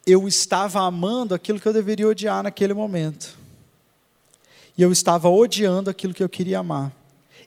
[0.06, 3.38] eu estava amando aquilo que eu deveria odiar naquele momento.
[4.78, 6.92] E eu estava odiando aquilo que eu queria amar.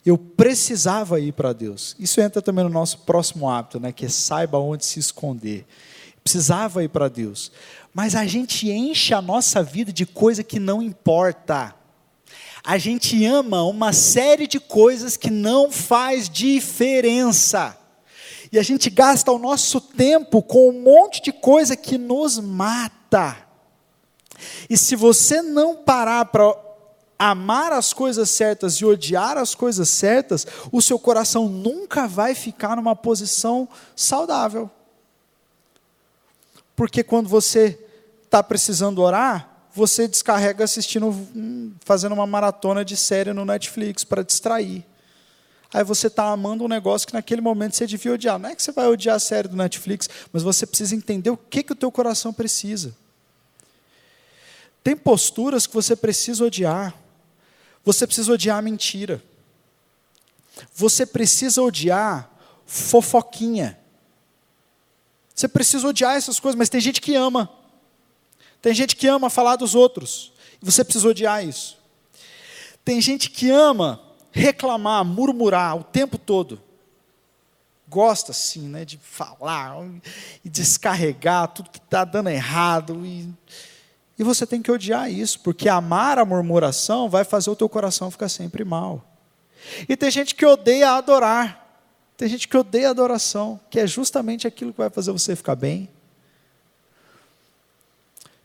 [0.05, 1.97] Eu precisava ir para Deus.
[1.99, 5.67] Isso entra também no nosso próximo hábito, né, que é saiba onde se esconder.
[6.23, 7.51] Precisava ir para Deus.
[7.93, 11.75] Mas a gente enche a nossa vida de coisa que não importa.
[12.63, 17.77] A gente ama uma série de coisas que não faz diferença.
[18.53, 23.37] E a gente gasta o nosso tempo com um monte de coisa que nos mata.
[24.69, 26.55] E se você não parar para
[27.19, 32.77] amar as coisas certas e odiar as coisas certas, o seu coração nunca vai ficar
[32.77, 34.71] numa posição saudável.
[36.75, 37.79] Porque quando você
[38.25, 44.23] está precisando orar, você descarrega assistindo, hum, fazendo uma maratona de série no Netflix para
[44.23, 44.85] distrair
[45.77, 48.39] aí você está amando um negócio que naquele momento você devia odiar.
[48.39, 51.37] Não é que você vai odiar a série do Netflix, mas você precisa entender o
[51.37, 52.97] que, que o teu coração precisa.
[54.83, 56.95] Tem posturas que você precisa odiar.
[57.85, 59.23] Você precisa odiar a mentira.
[60.75, 62.31] Você precisa odiar
[62.65, 63.79] fofoquinha.
[65.35, 67.51] Você precisa odiar essas coisas, mas tem gente que ama.
[68.63, 70.33] Tem gente que ama falar dos outros.
[70.63, 71.77] E você precisa odiar isso.
[72.83, 74.06] Tem gente que ama
[74.37, 76.61] reclamar, murmurar o tempo todo.
[77.89, 79.77] Gosta, assim, né, de falar
[80.45, 83.07] e descarregar tudo que está dando errado.
[83.07, 83.33] E,
[84.19, 88.11] e você tem que odiar isso, porque amar a murmuração vai fazer o teu coração
[88.11, 89.03] ficar sempre mal.
[89.89, 91.65] E tem gente que odeia adorar.
[92.17, 95.89] Tem gente que odeia adoração, que é justamente aquilo que vai fazer você ficar bem.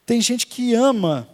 [0.06, 1.28] Tem gente que ama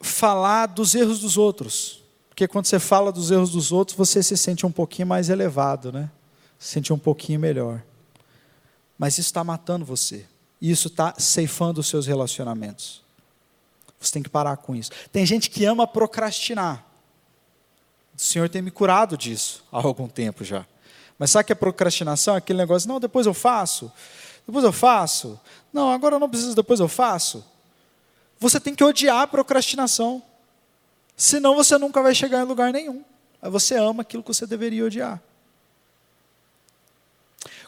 [0.00, 2.03] falar dos erros dos outros.
[2.34, 5.92] Porque quando você fala dos erros dos outros, você se sente um pouquinho mais elevado,
[5.92, 6.10] né?
[6.58, 7.80] Se sente um pouquinho melhor.
[8.98, 10.26] Mas isso está matando você.
[10.60, 13.04] Isso está ceifando os seus relacionamentos.
[14.00, 14.90] Você tem que parar com isso.
[15.12, 16.84] Tem gente que ama procrastinar.
[18.16, 20.66] O Senhor tem me curado disso há algum tempo já.
[21.16, 23.92] Mas sabe que a procrastinação é aquele negócio, não, depois eu faço,
[24.44, 25.38] depois eu faço,
[25.72, 27.44] não, agora eu não preciso, depois eu faço.
[28.40, 30.20] Você tem que odiar a procrastinação.
[31.16, 33.04] Senão você nunca vai chegar em lugar nenhum.
[33.40, 35.22] Aí você ama aquilo que você deveria odiar.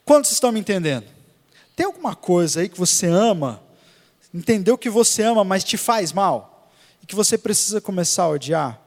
[0.04, 1.06] Quantos estão me entendendo?
[1.74, 3.62] Tem alguma coisa aí que você ama,
[4.32, 6.70] entendeu que você ama, mas te faz mal?
[7.02, 8.80] E que você precisa começar a odiar?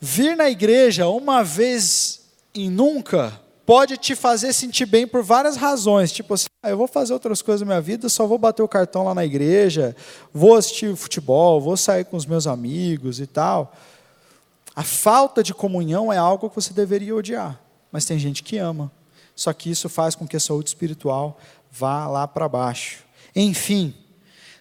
[0.00, 2.20] Vir na igreja uma vez
[2.54, 6.12] e nunca pode te fazer sentir bem por várias razões.
[6.12, 8.68] Tipo assim, ah, eu vou fazer outras coisas na minha vida, só vou bater o
[8.68, 9.96] cartão lá na igreja,
[10.32, 13.74] vou assistir futebol, vou sair com os meus amigos e tal.
[14.74, 17.60] A falta de comunhão é algo que você deveria odiar,
[17.90, 18.90] mas tem gente que ama.
[19.34, 21.38] Só que isso faz com que a saúde espiritual
[21.70, 23.00] vá lá para baixo.
[23.34, 23.94] Enfim,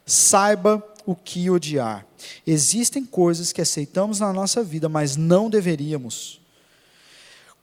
[0.05, 2.05] saiba o que odiar.
[2.45, 6.40] Existem coisas que aceitamos na nossa vida, mas não deveríamos.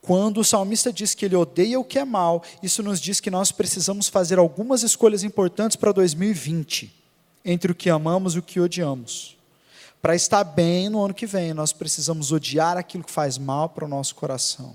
[0.09, 3.31] Quando o salmista diz que ele odeia o que é mal, isso nos diz que
[3.31, 6.91] nós precisamos fazer algumas escolhas importantes para 2020,
[7.45, 9.37] entre o que amamos e o que odiamos.
[10.01, 13.85] Para estar bem no ano que vem, nós precisamos odiar aquilo que faz mal para
[13.85, 14.75] o nosso coração.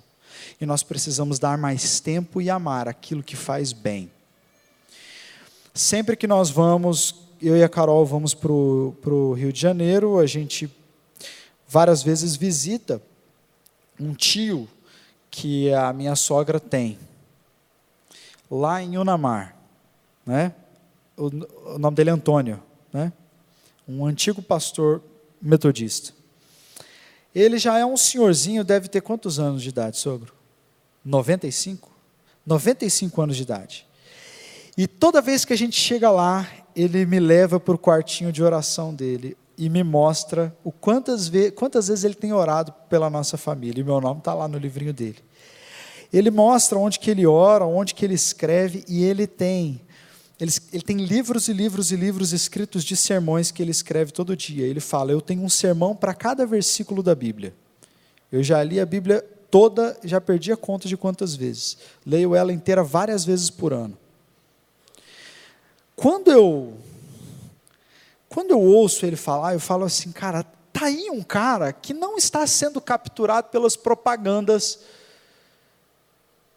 [0.62, 4.12] E nós precisamos dar mais tempo e amar aquilo que faz bem.
[5.74, 10.28] Sempre que nós vamos, eu e a Carol vamos para o Rio de Janeiro, a
[10.28, 10.70] gente
[11.68, 13.02] várias vezes visita
[14.00, 14.70] um tio
[15.36, 17.00] que a minha sogra tem,
[18.52, 19.56] lá em Unamar.
[20.24, 20.54] Né?
[21.18, 22.62] O, o nome dele é Antônio,
[22.94, 23.12] né?
[23.88, 25.02] um antigo pastor
[25.42, 26.14] metodista.
[27.34, 30.36] Ele já é um senhorzinho, deve ter quantos anos de idade, sogro?
[31.04, 31.90] 95?
[32.46, 33.88] 95 anos de idade.
[34.78, 38.44] E toda vez que a gente chega lá, ele me leva para o quartinho de
[38.44, 43.38] oração dele e me mostra o quantas, ve quantas vezes ele tem orado pela nossa
[43.38, 43.80] família.
[43.80, 45.20] E meu nome está lá no livrinho dele.
[46.12, 49.80] Ele mostra onde que ele ora, onde que ele escreve, e ele tem
[50.38, 54.36] ele, ele, tem livros e livros e livros escritos de sermões que ele escreve todo
[54.36, 54.66] dia.
[54.66, 57.54] Ele fala: Eu tenho um sermão para cada versículo da Bíblia.
[58.30, 61.78] Eu já li a Bíblia toda, já perdi a conta de quantas vezes.
[62.06, 63.98] Leio ela inteira várias vezes por ano.
[65.96, 66.74] Quando eu
[68.34, 70.42] quando eu ouço ele falar, eu falo assim, cara,
[70.74, 74.80] tá aí um cara que não está sendo capturado pelas propagandas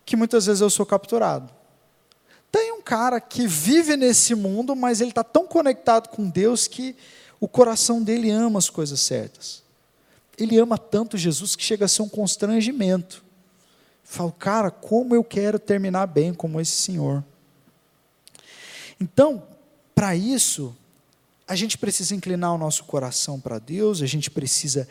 [0.03, 1.53] que muitas vezes eu sou capturado.
[2.51, 6.97] Tem um cara que vive nesse mundo, mas ele está tão conectado com Deus que
[7.39, 9.63] o coração dele ama as coisas certas.
[10.39, 13.23] Ele ama tanto Jesus que chega a ser um constrangimento.
[14.03, 17.23] Falo, cara, como eu quero terminar bem como esse senhor.
[18.99, 19.43] Então,
[19.95, 20.75] para isso,
[21.47, 24.89] a gente precisa inclinar o nosso coração para Deus, a gente precisa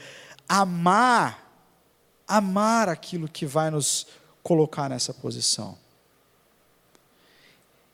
[0.47, 1.51] amar,
[2.27, 4.07] amar aquilo que vai nos
[4.41, 5.77] colocar nessa posição.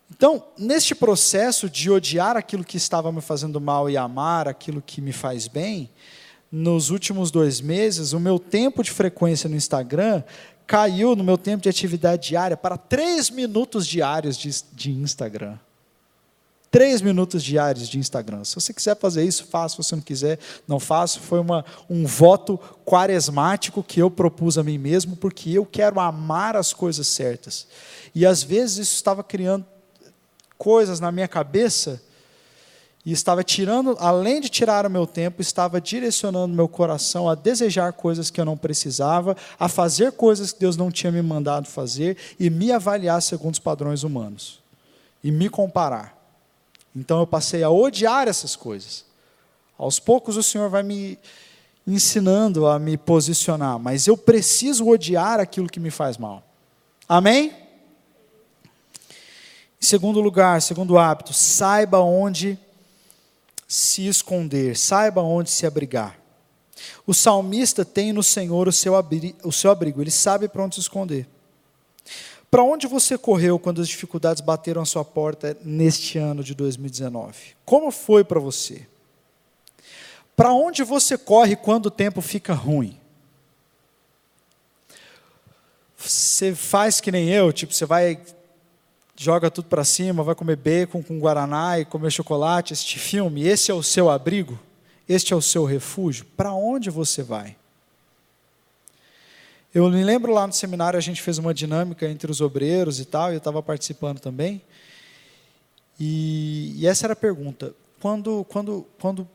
[0.09, 5.01] Então, neste processo de odiar aquilo que estava me fazendo mal e amar aquilo que
[5.01, 5.89] me faz bem,
[6.51, 10.21] nos últimos dois meses, o meu tempo de frequência no Instagram
[10.67, 15.57] caiu no meu tempo de atividade diária para três minutos diários de, de Instagram.
[16.71, 18.45] Três minutos diários de Instagram.
[18.45, 19.75] Se você quiser fazer isso, faça.
[19.75, 21.19] Se você não quiser, não faça.
[21.19, 26.55] Foi uma, um voto quaresmático que eu propus a mim mesmo, porque eu quero amar
[26.55, 27.67] as coisas certas.
[28.15, 29.65] E às vezes isso estava criando
[30.57, 32.01] coisas na minha cabeça
[33.05, 37.91] e estava tirando, além de tirar o meu tempo, estava direcionando meu coração a desejar
[37.91, 42.15] coisas que eu não precisava, a fazer coisas que Deus não tinha me mandado fazer
[42.39, 44.61] e me avaliar segundo os padrões humanos
[45.21, 46.20] e me comparar.
[46.95, 49.05] Então eu passei a odiar essas coisas.
[49.77, 51.17] Aos poucos o Senhor vai me
[51.87, 56.43] ensinando a me posicionar, mas eu preciso odiar aquilo que me faz mal.
[57.07, 57.53] Amém?
[59.81, 62.57] Em segundo lugar, segundo hábito, saiba onde
[63.67, 66.19] se esconder, saiba onde se abrigar.
[67.05, 70.75] O salmista tem no Senhor o seu abrigo, o seu abrigo ele sabe para onde
[70.75, 71.27] se esconder.
[72.51, 77.55] Para onde você correu quando as dificuldades bateram a sua porta neste ano de 2019?
[77.63, 78.85] Como foi para você?
[80.35, 82.99] Para onde você corre quando o tempo fica ruim?
[85.97, 88.19] Você faz que nem eu, tipo, você vai
[89.15, 93.71] joga tudo para cima, vai comer bacon com guaraná e comer chocolate, assistir filme, esse
[93.71, 94.59] é o seu abrigo?
[95.07, 96.25] Este é o seu refúgio?
[96.35, 97.55] Para onde você vai?
[99.73, 103.05] Eu me lembro lá no seminário a gente fez uma dinâmica entre os obreiros e
[103.05, 104.61] tal, e eu estava participando também.
[105.97, 107.73] E, e, essa era a pergunta.
[108.01, 109.27] Quando, quando, quando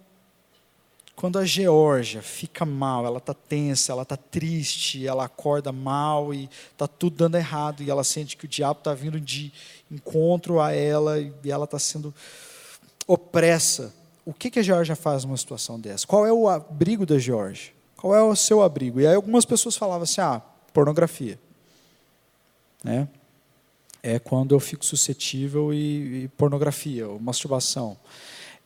[1.14, 6.50] quando a Geórgia fica mal, ela está tensa, ela está triste, ela acorda mal e
[6.70, 9.50] está tudo dando errado, e ela sente que o diabo está vindo de
[9.90, 12.14] encontro a ela e ela está sendo
[13.06, 13.94] opressa.
[14.26, 16.06] O que, que a Geórgia faz numa situação dessa?
[16.06, 17.75] Qual é o abrigo da Geórgia?
[17.96, 19.00] Qual é o seu abrigo?
[19.00, 20.40] E aí algumas pessoas falavam assim: ah,
[20.72, 21.38] pornografia.
[22.84, 23.08] Né?
[24.02, 27.96] É quando eu fico suscetível e, e pornografia, ou masturbação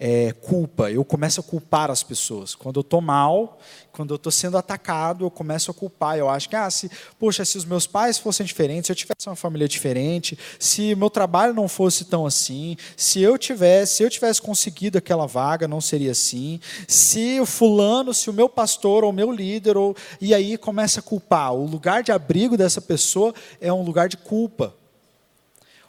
[0.03, 2.55] é, culpa, eu começo a culpar as pessoas.
[2.55, 3.59] Quando eu estou mal,
[3.92, 6.16] quando eu estou sendo atacado, eu começo a culpar.
[6.16, 9.28] Eu acho que, ah, se, poxa, se os meus pais fossem diferentes, se eu tivesse
[9.28, 14.09] uma família diferente, se meu trabalho não fosse tão assim, se eu tivesse, se eu
[14.09, 16.59] tivesse conseguido aquela vaga, não seria assim.
[16.88, 21.03] Se o fulano, se o meu pastor ou meu líder, ou, e aí começa a
[21.03, 21.53] culpar.
[21.53, 24.74] O lugar de abrigo dessa pessoa é um lugar de culpa.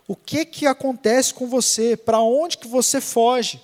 [0.05, 1.95] O que que acontece com você?
[1.95, 3.61] Para onde que você foge?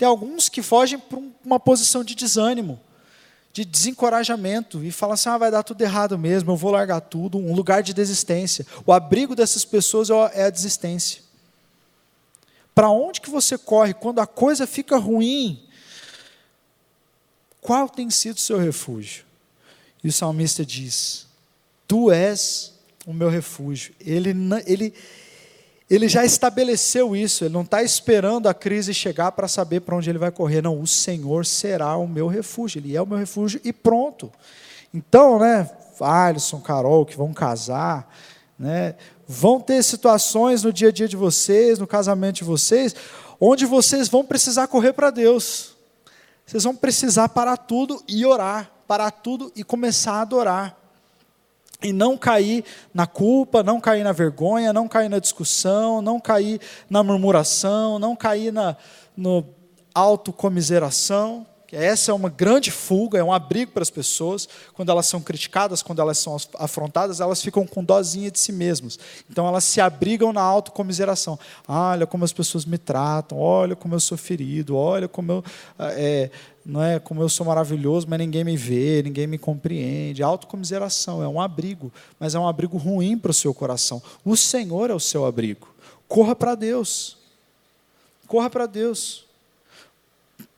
[0.00, 2.80] Tem alguns que fogem para uma posição de desânimo.
[3.52, 7.36] de desencorajamento e falar assim: ah, vai dar tudo errado mesmo, eu vou largar tudo,
[7.36, 8.66] um lugar de desistência.
[8.86, 11.20] O abrigo dessas pessoas é a desistência.
[12.74, 15.62] Para onde que você corre quando a coisa fica ruim?
[17.60, 19.24] Qual tem sido o seu refúgio?
[20.02, 21.26] E o salmista diz:
[21.86, 22.72] Tu és
[23.04, 23.92] o meu refúgio.
[24.00, 24.34] Ele,
[24.64, 24.94] ele,
[25.90, 30.08] ele já estabeleceu isso, ele não está esperando a crise chegar para saber para onde
[30.08, 30.62] ele vai correr.
[30.62, 34.30] Não, o Senhor será o meu refúgio, ele é o meu refúgio e pronto.
[34.94, 35.68] Então, né,
[36.00, 38.08] Alisson, Carol, que vão casar,
[38.56, 38.94] né,
[39.26, 42.94] vão ter situações no dia a dia de vocês, no casamento de vocês,
[43.40, 45.76] onde vocês vão precisar correr para Deus.
[46.46, 50.79] Vocês vão precisar parar tudo e orar, parar tudo e começar a adorar
[51.82, 56.60] e não cair na culpa, não cair na vergonha, não cair na discussão, não cair
[56.88, 58.76] na murmuração, não cair na
[59.16, 59.44] no
[59.94, 61.46] autocomiseração.
[61.72, 64.48] Essa é uma grande fuga, é um abrigo para as pessoas.
[64.74, 68.98] Quando elas são criticadas, quando elas são afrontadas, elas ficam com dozinha de si mesmas.
[69.30, 71.38] Então elas se abrigam na autocomiseração.
[71.68, 75.44] Olha como as pessoas me tratam, olha como eu sou ferido, olha como eu
[75.78, 76.30] é,
[76.64, 80.22] não é como eu sou maravilhoso, mas ninguém me vê, ninguém me compreende.
[80.22, 84.02] Autocomiseração é um abrigo, mas é um abrigo ruim para o seu coração.
[84.24, 85.74] O Senhor é o seu abrigo.
[86.06, 87.16] Corra para Deus.
[88.26, 89.24] Corra para Deus.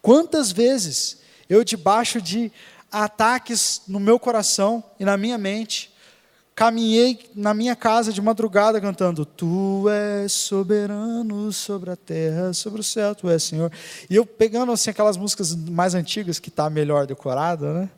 [0.01, 2.51] Quantas vezes eu, debaixo de
[2.91, 5.92] ataques no meu coração e na minha mente,
[6.55, 12.85] caminhei na minha casa de madrugada cantando: Tu és soberano sobre a terra, sobre o
[12.85, 13.71] céu, Tu és Senhor.
[14.09, 17.91] E eu pegando assim aquelas músicas mais antigas que está melhor decorada, né?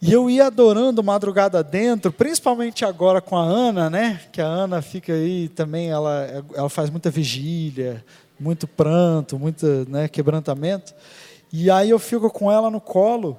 [0.00, 4.20] E eu ia adorando madrugada dentro, principalmente agora com a Ana, né?
[4.30, 8.04] Que a Ana fica aí também, ela, ela faz muita vigília,
[8.38, 10.94] muito pranto, muito né, quebrantamento.
[11.50, 13.38] E aí eu fico com ela no colo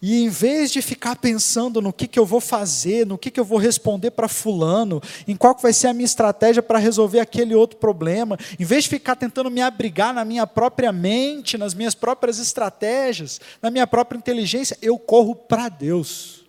[0.00, 3.40] e em vez de ficar pensando no que, que eu vou fazer, no que, que
[3.40, 7.54] eu vou responder para fulano, em qual vai ser a minha estratégia para resolver aquele
[7.54, 11.94] outro problema, em vez de ficar tentando me abrigar na minha própria mente, nas minhas
[11.94, 16.44] próprias estratégias, na minha própria inteligência, eu corro para Deus.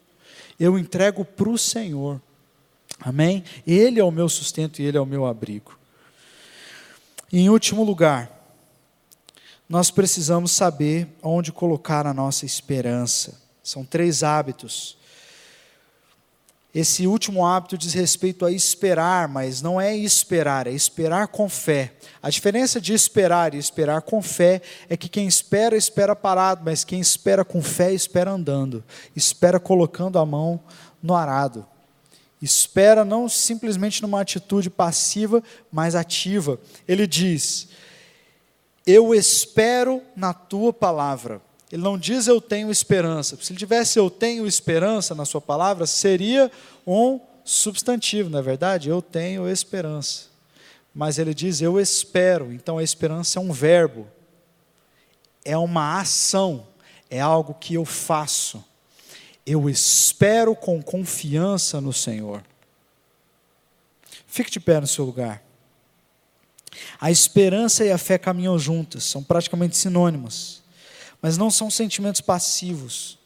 [0.59, 2.21] Eu entrego para o Senhor.
[2.99, 3.43] Amém?
[3.65, 5.77] Ele é o meu sustento e Ele é o meu abrigo.
[7.31, 8.36] em último lugar,
[9.69, 13.41] nós precisamos saber onde colocar a nossa esperança.
[13.61, 14.97] São três hábitos.
[16.73, 21.93] Esse último hábito diz respeito a esperar, mas não é esperar, é esperar com fé.
[22.21, 26.83] A diferença de esperar e esperar com fé é que quem espera, espera parado, mas
[26.83, 28.83] quem espera com fé, espera andando,
[29.15, 30.59] espera colocando a mão
[31.01, 31.65] no arado.
[32.41, 35.41] Espera não simplesmente numa atitude passiva,
[35.71, 36.59] mas ativa.
[36.87, 37.69] Ele diz:
[38.87, 41.41] eu espero na tua palavra.
[41.69, 43.37] Ele não diz eu tenho esperança.
[43.41, 46.49] Se ele tivesse eu tenho esperança na sua palavra, seria
[46.87, 48.87] um substantivo, não é verdade?
[48.87, 50.27] Eu tenho esperança.
[50.95, 52.53] Mas ele diz eu espero.
[52.53, 54.07] Então a esperança é um verbo.
[55.43, 56.67] É uma ação,
[57.09, 58.63] é algo que eu faço.
[59.45, 62.41] Eu espero com confiança no Senhor.
[64.25, 65.41] Fique de pé no seu lugar.
[66.99, 70.61] A esperança e a fé caminham juntas, são praticamente sinônimas,
[71.21, 73.17] mas não são sentimentos passivos.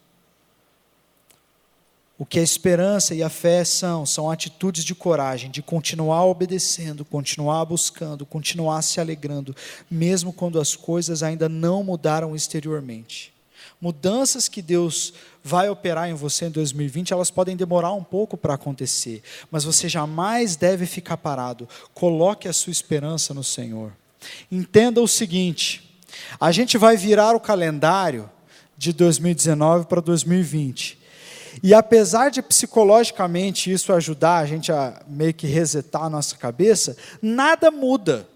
[2.21, 7.03] O que a esperança e a fé são, são atitudes de coragem, de continuar obedecendo,
[7.03, 9.55] continuar buscando, continuar se alegrando,
[9.89, 13.33] mesmo quando as coisas ainda não mudaram exteriormente.
[13.81, 18.53] Mudanças que Deus vai operar em você em 2020, elas podem demorar um pouco para
[18.53, 21.67] acontecer, mas você jamais deve ficar parado.
[21.93, 23.91] Coloque a sua esperança no Senhor.
[24.51, 25.99] Entenda o seguinte:
[26.39, 28.29] a gente vai virar o calendário
[28.77, 30.99] de 2019 para 2020.
[31.61, 36.95] E apesar de psicologicamente isso ajudar a gente a meio que resetar a nossa cabeça,
[37.21, 38.27] nada muda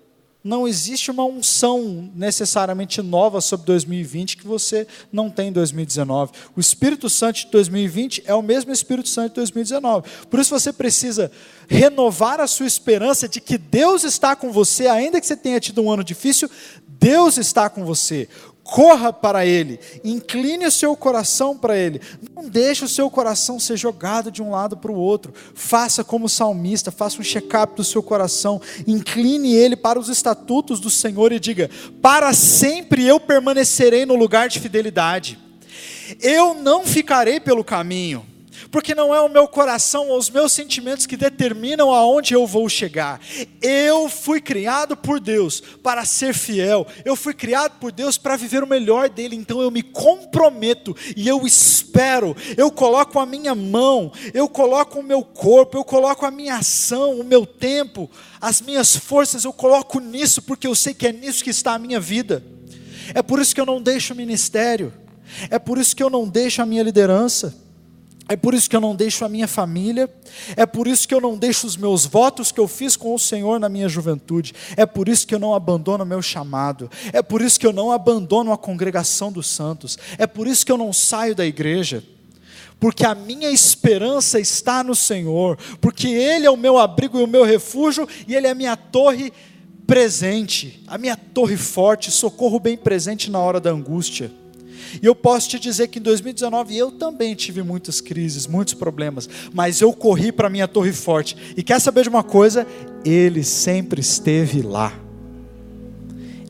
[0.45, 6.33] não existe uma unção necessariamente nova sobre 2020 que você não tem em 2019.
[6.55, 10.07] O Espírito Santo de 2020 é o mesmo Espírito Santo de 2019.
[10.29, 11.31] Por isso você precisa
[11.67, 15.81] renovar a sua esperança de que Deus está com você, ainda que você tenha tido
[15.81, 16.47] um ano difícil,
[16.87, 18.29] Deus está com você
[18.65, 22.01] corra para Ele, incline o seu coração para Ele,
[22.35, 26.27] não deixe o seu coração ser jogado de um lado para o outro, faça como
[26.27, 31.39] salmista, faça um check-up do seu coração, incline ele para os estatutos do Senhor e
[31.39, 31.69] diga:
[32.01, 35.37] para sempre eu permanecerei no lugar de fidelidade,
[36.19, 38.25] eu não ficarei pelo caminho,
[38.71, 42.67] porque não é o meu coração ou os meus sentimentos que determinam aonde eu vou
[42.67, 43.19] chegar.
[43.61, 48.63] Eu fui criado por Deus para ser fiel, eu fui criado por Deus para viver
[48.63, 54.11] o melhor dele, então eu me comprometo e eu espero, eu coloco a minha mão,
[54.33, 58.95] eu coloco o meu corpo, eu coloco a minha ação, o meu tempo, as minhas
[58.95, 62.43] forças, eu coloco nisso, porque eu sei que é nisso que está a minha vida.
[63.13, 64.93] É por isso que eu não deixo o ministério,
[65.49, 67.64] é por isso que eu não deixo a minha liderança.
[68.27, 70.09] É por isso que eu não deixo a minha família,
[70.55, 73.19] é por isso que eu não deixo os meus votos que eu fiz com o
[73.19, 77.21] Senhor na minha juventude, é por isso que eu não abandono o meu chamado, é
[77.21, 80.77] por isso que eu não abandono a congregação dos santos, é por isso que eu
[80.77, 82.03] não saio da igreja,
[82.79, 87.27] porque a minha esperança está no Senhor, porque Ele é o meu abrigo e o
[87.27, 89.31] meu refúgio, e Ele é a minha torre
[89.85, 94.31] presente, a minha torre forte, socorro bem presente na hora da angústia.
[95.01, 99.29] E eu posso te dizer que em 2019 eu também tive muitas crises, muitos problemas,
[99.53, 101.35] mas eu corri para a minha torre forte.
[101.55, 102.65] E quer saber de uma coisa?
[103.03, 104.93] Ele sempre esteve lá.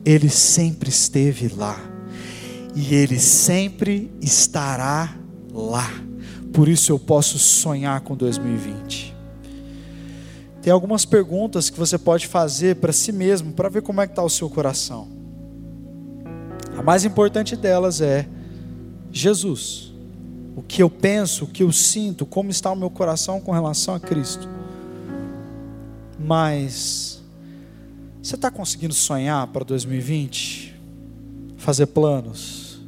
[0.04, 1.78] Ele sempre esteve lá.
[2.74, 5.16] E ele sempre estará
[5.52, 5.90] lá.
[6.52, 9.14] Por isso eu posso sonhar com 2020.
[10.62, 14.12] Tem algumas perguntas que você pode fazer para si mesmo, para ver como é que
[14.12, 15.08] está o seu coração.
[16.76, 18.28] A mais importante delas é
[19.16, 19.92] Jesus.
[20.54, 23.94] O que eu penso, o que eu sinto, como está o meu coração com relação
[23.94, 24.46] a Cristo.
[26.18, 27.22] Mas
[28.22, 30.74] você está conseguindo sonhar para 2020?
[31.56, 32.78] Fazer planos?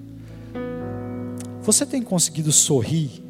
[1.62, 3.22] Você tem conseguido sorrir?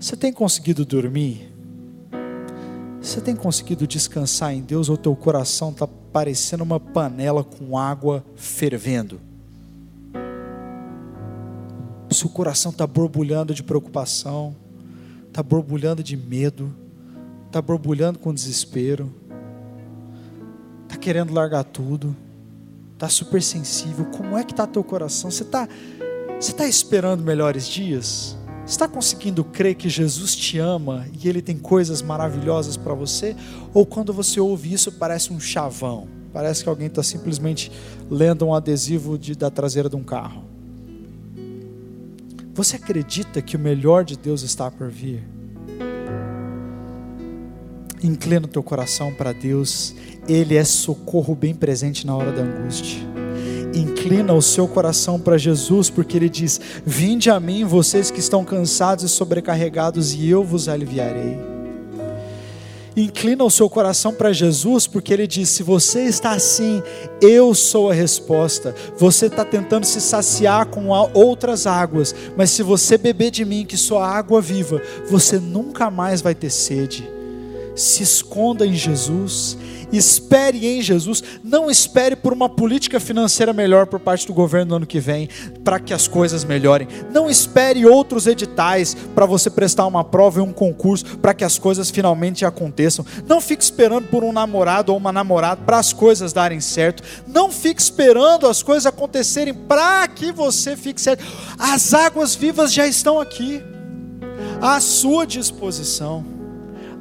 [0.00, 1.52] Você tem conseguido dormir?
[3.02, 8.24] Você tem conseguido descansar em Deus ou teu coração está parecendo uma panela com água
[8.34, 9.27] fervendo?
[12.14, 14.56] Seu coração está borbulhando de preocupação,
[15.26, 16.74] está borbulhando de medo,
[17.46, 19.12] está borbulhando com desespero,
[20.84, 22.16] está querendo largar tudo,
[22.94, 24.06] está super sensível.
[24.06, 25.30] Como é que está teu coração?
[25.30, 25.68] Você está
[26.38, 28.36] você tá esperando melhores dias?
[28.64, 33.34] Está conseguindo crer que Jesus te ama e Ele tem coisas maravilhosas para você?
[33.74, 36.06] Ou quando você ouve isso parece um chavão?
[36.32, 37.72] Parece que alguém está simplesmente
[38.08, 40.44] lendo um adesivo de, da traseira de um carro.
[42.58, 45.22] Você acredita que o melhor de Deus está por vir?
[48.02, 49.94] Inclina o teu coração para Deus,
[50.28, 52.98] Ele é socorro bem presente na hora da angústia.
[53.72, 58.44] Inclina o seu coração para Jesus, porque Ele diz: Vinde a mim, vocês que estão
[58.44, 61.57] cansados e sobrecarregados, e eu vos aliviarei.
[63.00, 66.82] Inclina o seu coração para Jesus, porque Ele diz: se você está assim,
[67.20, 68.74] eu sou a resposta.
[68.96, 73.76] Você está tentando se saciar com outras águas, mas se você beber de mim, que
[73.76, 77.08] sou a água viva, você nunca mais vai ter sede.
[77.76, 79.56] Se esconda em Jesus
[79.92, 84.76] espere em Jesus, não espere por uma política financeira melhor por parte do governo no
[84.76, 85.28] ano que vem,
[85.64, 86.88] para que as coisas melhorem.
[87.12, 91.58] Não espere outros editais para você prestar uma prova e um concurso para que as
[91.58, 93.04] coisas finalmente aconteçam.
[93.26, 97.02] Não fique esperando por um namorado ou uma namorada para as coisas darem certo.
[97.26, 101.24] Não fique esperando as coisas acontecerem para que você fique certo.
[101.58, 103.62] As águas vivas já estão aqui,
[104.60, 106.37] à sua disposição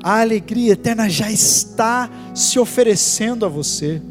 [0.08, 4.02] a alegria eterna já está se oferecendo a você.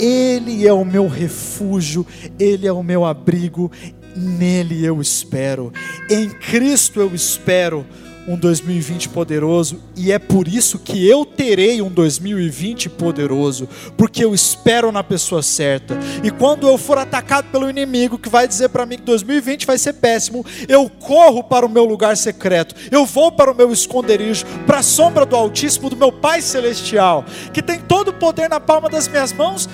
[0.00, 2.04] Ele é o meu refúgio,
[2.36, 3.70] Ele é o meu abrigo,
[4.16, 5.72] nele eu espero,
[6.10, 7.86] em Cristo eu espero
[8.28, 14.34] um 2020 poderoso e é por isso que eu terei um 2020 poderoso, porque eu
[14.34, 15.98] espero na pessoa certa.
[16.22, 19.78] E quando eu for atacado pelo inimigo que vai dizer para mim que 2020 vai
[19.78, 24.44] ser péssimo, eu corro para o meu lugar secreto, eu vou para o meu esconderijo,
[24.66, 28.60] para a sombra do Altíssimo do meu Pai celestial, que tem todo o poder na
[28.60, 29.68] palma das minhas mãos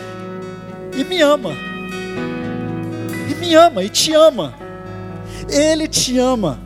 [0.97, 1.53] e me ama.
[3.29, 4.55] E me ama e te ama.
[5.49, 6.66] Ele te ama.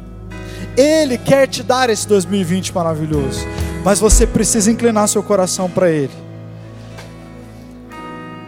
[0.76, 3.40] Ele quer te dar esse 2020 maravilhoso,
[3.84, 6.12] mas você precisa inclinar seu coração para Ele.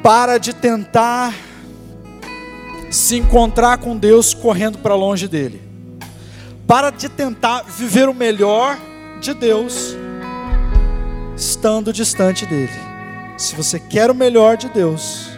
[0.02, 1.34] Para de tentar
[2.90, 5.62] se encontrar com Deus correndo para longe dele.
[6.66, 8.78] Para de tentar viver o melhor
[9.20, 9.96] de Deus
[11.36, 12.72] estando distante dele.
[13.36, 15.30] Se você quer o melhor de Deus,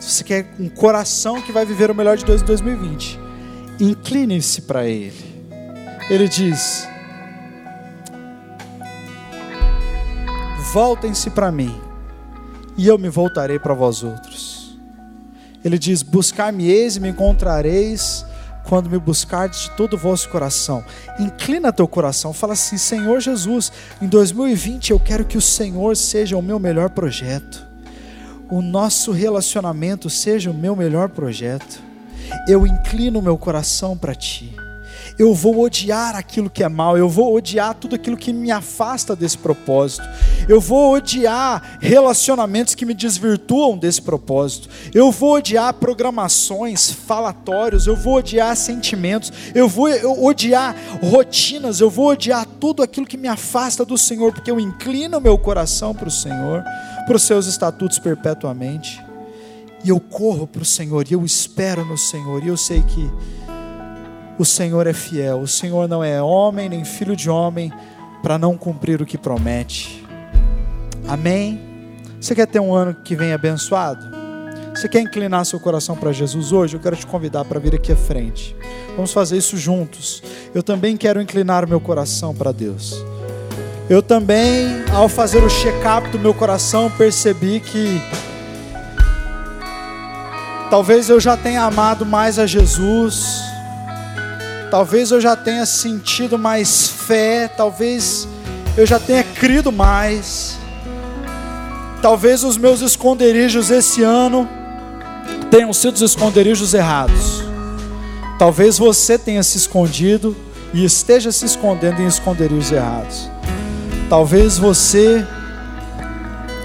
[0.00, 3.18] se você quer um coração que vai viver o melhor de Deus em 2020,
[3.80, 5.31] incline-se para Ele
[6.12, 6.86] ele diz:
[10.74, 11.74] Voltem-se para mim,
[12.76, 14.78] e eu me voltarei para vós outros.
[15.64, 18.26] Ele diz: Buscar-me-eis e me encontrareis,
[18.68, 20.84] quando me buscardes de todo o vosso coração.
[21.18, 26.36] Inclina teu coração, fala assim: Senhor Jesus, em 2020 eu quero que o Senhor seja
[26.36, 27.66] o meu melhor projeto.
[28.50, 31.80] O nosso relacionamento seja o meu melhor projeto.
[32.46, 34.54] Eu inclino o meu coração para ti
[35.18, 39.14] eu vou odiar aquilo que é mal, eu vou odiar tudo aquilo que me afasta
[39.14, 40.02] desse propósito,
[40.48, 47.96] eu vou odiar relacionamentos que me desvirtuam desse propósito, eu vou odiar programações, falatórios, eu
[47.96, 49.88] vou odiar sentimentos, eu vou
[50.24, 55.20] odiar rotinas, eu vou odiar tudo aquilo que me afasta do Senhor, porque eu inclino
[55.20, 56.64] meu coração para o Senhor,
[57.06, 59.02] para os seus estatutos perpetuamente.
[59.84, 63.10] E eu corro para o Senhor, e eu espero no Senhor, e eu sei que
[64.38, 67.72] o Senhor é fiel, o Senhor não é homem nem filho de homem
[68.22, 70.04] para não cumprir o que promete.
[71.06, 71.60] Amém?
[72.20, 74.22] Você quer ter um ano que vem abençoado?
[74.74, 76.76] Você quer inclinar seu coração para Jesus hoje?
[76.76, 78.56] Eu quero te convidar para vir aqui à frente.
[78.96, 80.22] Vamos fazer isso juntos.
[80.54, 83.04] Eu também quero inclinar meu coração para Deus.
[83.90, 88.00] Eu também, ao fazer o check-up do meu coração, percebi que
[90.70, 93.51] talvez eu já tenha amado mais a Jesus
[94.72, 98.26] Talvez eu já tenha sentido mais fé, talvez
[98.74, 100.56] eu já tenha crido mais.
[102.00, 104.48] Talvez os meus esconderijos esse ano
[105.50, 107.44] tenham sido os esconderijos errados.
[108.38, 110.34] Talvez você tenha se escondido
[110.72, 113.28] e esteja se escondendo em esconderijos errados.
[114.08, 115.22] Talvez você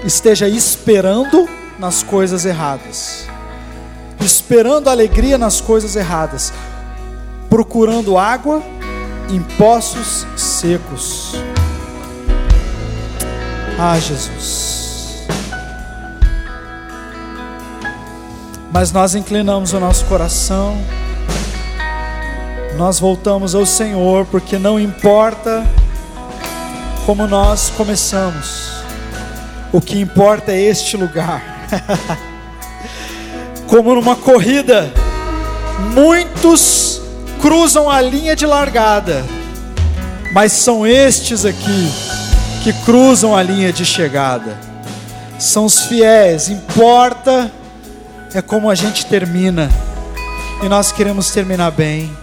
[0.02, 1.46] esteja esperando
[1.78, 3.26] nas coisas erradas,
[4.18, 6.54] esperando alegria nas coisas erradas
[7.48, 8.62] procurando água
[9.28, 11.34] em poços secos.
[13.78, 15.26] Ah, Jesus.
[18.72, 20.76] Mas nós inclinamos o nosso coração,
[22.76, 25.66] nós voltamos ao Senhor, porque não importa
[27.06, 28.70] como nós começamos,
[29.72, 31.42] o que importa é este lugar.
[33.66, 34.92] como numa corrida,
[35.94, 36.87] muitos
[37.48, 39.24] cruzam a linha de largada,
[40.34, 41.90] mas são estes aqui
[42.62, 44.54] que cruzam a linha de chegada.
[45.38, 47.50] São os fiéis, importa
[48.34, 49.70] é como a gente termina.
[50.62, 52.14] E nós queremos terminar bem.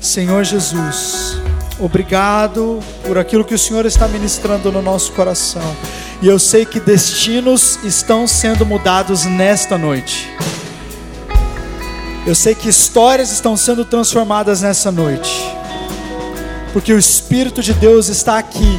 [0.00, 1.36] Senhor Jesus,
[1.80, 5.76] obrigado por aquilo que o Senhor está ministrando no nosso coração.
[6.22, 10.30] E eu sei que destinos estão sendo mudados nesta noite.
[12.28, 15.30] Eu sei que histórias estão sendo transformadas nessa noite,
[16.74, 18.78] porque o Espírito de Deus está aqui,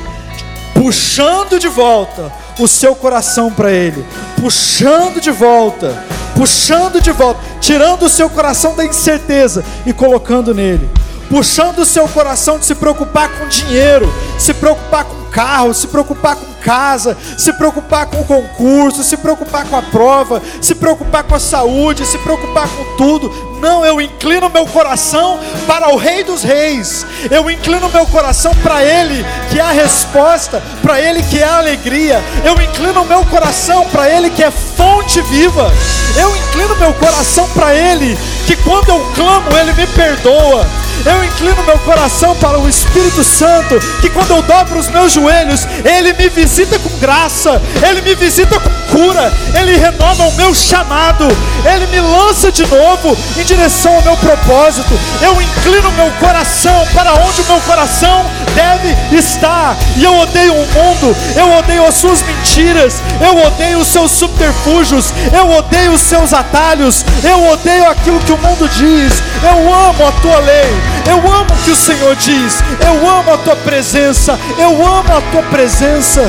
[0.76, 4.06] puxando de volta o seu coração para Ele,
[4.40, 10.88] puxando de volta, puxando de volta, tirando o seu coração da incerteza e colocando nele,
[11.30, 16.36] puxando o seu coração de se preocupar com dinheiro, se preocupar com carro, se preocupar
[16.36, 21.36] com casa, se preocupar com o concurso, se preocupar com a prova, se preocupar com
[21.36, 23.32] a saúde, se preocupar com tudo.
[23.62, 27.06] Não, eu inclino meu coração para o Rei dos Reis.
[27.30, 31.58] Eu inclino meu coração para Ele, que é a resposta, para Ele que é a
[31.58, 32.24] alegria.
[32.44, 35.72] Eu inclino meu coração para Ele, que é fonte viva.
[36.18, 38.18] Eu inclino meu coração para Ele,
[38.48, 40.66] que quando eu clamo, Ele me perdoa.
[41.06, 45.68] Eu inclino meu coração para o Espírito Santo, que quando eu dobro os meus joelhos,
[45.86, 51.28] Ele me visita com graça, Ele me visita com cura, Ele renova o meu chamado,
[51.66, 55.00] Ele me lança de novo em direção ao meu propósito.
[55.22, 59.78] Eu inclino meu coração para onde o meu coração deve estar.
[59.96, 65.14] E eu odeio o mundo, eu odeio as suas mentiras, eu odeio os seus subterfúgios,
[65.34, 69.24] eu odeio os seus atalhos, eu odeio aquilo que o mundo diz.
[69.44, 70.89] Eu amo a tua lei.
[71.10, 72.64] Eu amo o que o Senhor diz.
[72.86, 74.40] Eu amo a tua presença.
[74.58, 76.22] Eu amo a tua presença.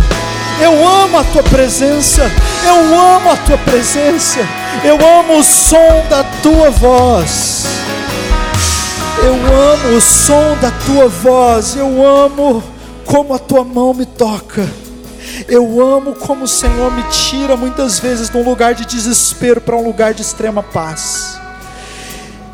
[0.61, 2.31] Eu amo a tua presença.
[2.65, 4.41] Eu amo a tua presença.
[4.85, 7.65] Eu amo o som da tua voz.
[9.23, 11.77] Eu amo o som da tua voz.
[11.77, 12.63] Eu amo
[13.07, 14.69] como a tua mão me toca.
[15.49, 19.77] Eu amo como o Senhor me tira muitas vezes de um lugar de desespero para
[19.77, 21.40] um lugar de extrema paz.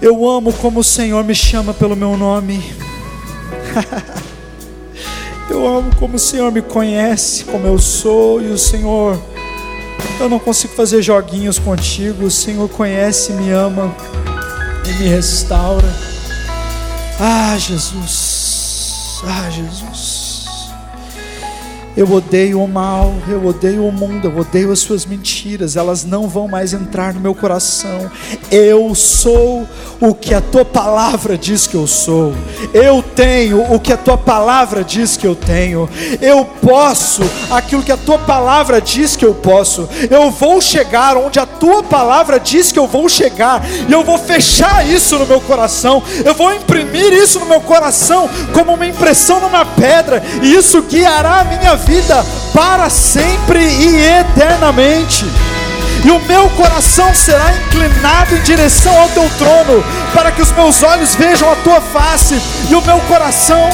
[0.01, 2.62] Eu amo como o Senhor me chama pelo meu nome.
[5.49, 9.18] eu amo como o Senhor me conhece, como eu sou, e o Senhor,
[10.20, 12.26] eu não consigo fazer joguinhos contigo.
[12.26, 13.94] O Senhor conhece, me ama
[14.86, 15.88] e me restaura.
[17.18, 20.15] Ah, Jesus, ah, Jesus.
[21.97, 26.28] Eu odeio o mal, eu odeio o mundo, eu odeio as suas mentiras, elas não
[26.28, 28.11] vão mais entrar no meu coração.
[28.51, 29.66] Eu sou
[29.99, 32.34] o que a tua palavra diz que eu sou,
[32.74, 35.88] eu tenho o que a tua palavra diz que eu tenho,
[36.20, 41.38] eu posso aquilo que a tua palavra diz que eu posso, eu vou chegar onde
[41.38, 45.40] a tua palavra diz que eu vou chegar, e eu vou fechar isso no meu
[45.40, 50.82] coração, eu vou imprimir isso no meu coração como uma impressão numa pedra, e isso
[50.82, 55.24] guiará a minha vida vida para sempre e eternamente.
[56.05, 60.82] E o meu coração será inclinado em direção ao teu trono, para que os meus
[60.82, 63.70] olhos vejam a tua face e o meu coração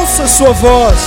[0.00, 0.98] ouça a sua voz.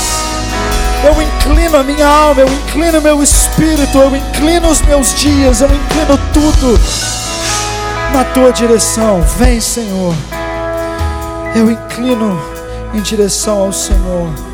[1.03, 5.61] Eu inclino a minha alma, eu inclino o meu espírito, eu inclino os meus dias,
[5.61, 6.79] eu inclino tudo
[8.11, 9.21] na tua direção.
[9.37, 10.13] Vem, Senhor.
[11.55, 12.39] Eu inclino
[12.93, 14.48] em direção ao Senhor.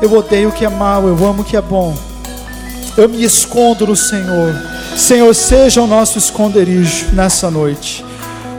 [0.00, 1.96] Eu odeio o que é mal, eu amo o que é bom.
[2.96, 4.54] Eu me escondo no Senhor.
[4.96, 8.04] Senhor, seja o nosso esconderijo nessa noite.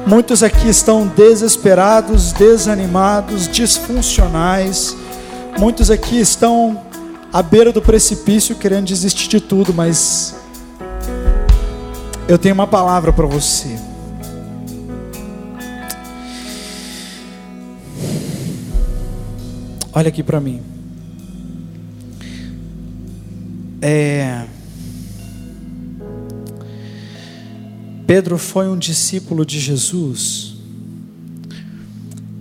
[0.05, 4.95] Muitos aqui estão desesperados, desanimados, disfuncionais.
[5.59, 6.81] Muitos aqui estão
[7.31, 10.35] à beira do precipício querendo desistir de tudo, mas
[12.27, 13.77] eu tenho uma palavra para você.
[19.93, 20.76] Olha aqui para mim.
[23.81, 24.45] É...
[28.05, 30.55] Pedro foi um discípulo de Jesus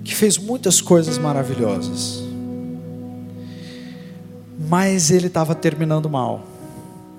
[0.05, 2.22] que fez muitas coisas maravilhosas,
[4.68, 6.47] mas ele estava terminando mal.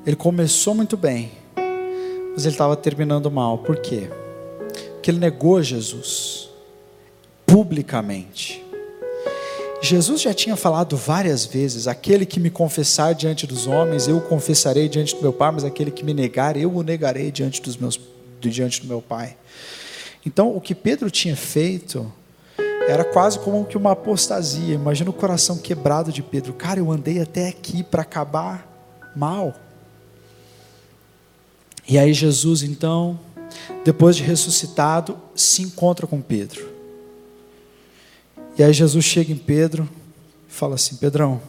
[0.05, 1.31] Ele começou muito bem,
[2.33, 3.57] mas ele estava terminando mal.
[3.57, 4.09] Por quê?
[4.93, 6.49] Porque ele negou Jesus
[7.45, 8.63] publicamente.
[9.81, 14.21] Jesus já tinha falado várias vezes: aquele que me confessar diante dos homens, eu o
[14.21, 17.77] confessarei diante do meu Pai, mas aquele que me negar, eu o negarei diante, dos
[17.77, 17.99] meus,
[18.39, 19.37] diante do meu Pai.
[20.25, 22.11] Então, o que Pedro tinha feito
[22.87, 24.75] era quase como que uma apostasia.
[24.75, 26.53] Imagina o coração quebrado de Pedro.
[26.53, 28.67] Cara, eu andei até aqui para acabar
[29.15, 29.53] mal.
[31.87, 33.19] E aí, Jesus, então,
[33.85, 36.76] depois de ressuscitado, se encontra com Pedro.
[38.57, 39.87] E aí Jesus chega em Pedro
[40.49, 41.39] e fala assim: Pedrão,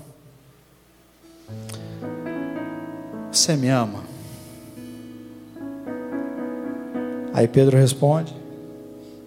[3.33, 4.05] você me ama?
[7.33, 8.37] Aí Pedro responde: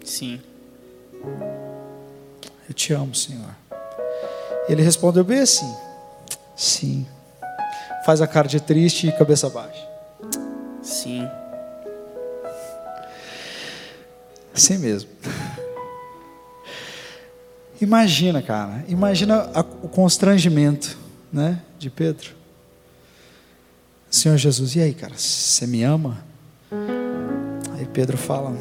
[0.04, 0.40] Sim.
[2.68, 3.56] Eu te amo, Senhor.
[4.70, 5.76] Ele respondeu bem assim:
[6.56, 7.08] Sim.
[8.06, 9.88] Faz a cara de triste e cabeça baixa.
[10.84, 11.28] Sim.
[14.54, 15.10] Assim mesmo.
[17.82, 20.96] Imagina, cara, imagina a, o constrangimento,
[21.34, 22.30] né, de Pedro.
[24.08, 26.24] Senhor Jesus, e aí, cara, você me ama?
[27.76, 28.56] Aí Pedro fala: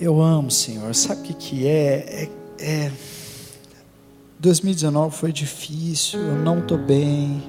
[0.00, 0.94] Eu amo, Senhor.
[0.94, 2.28] Sabe o que que é?
[2.60, 2.92] É, é
[4.38, 7.42] 2019 foi difícil, eu não estou bem.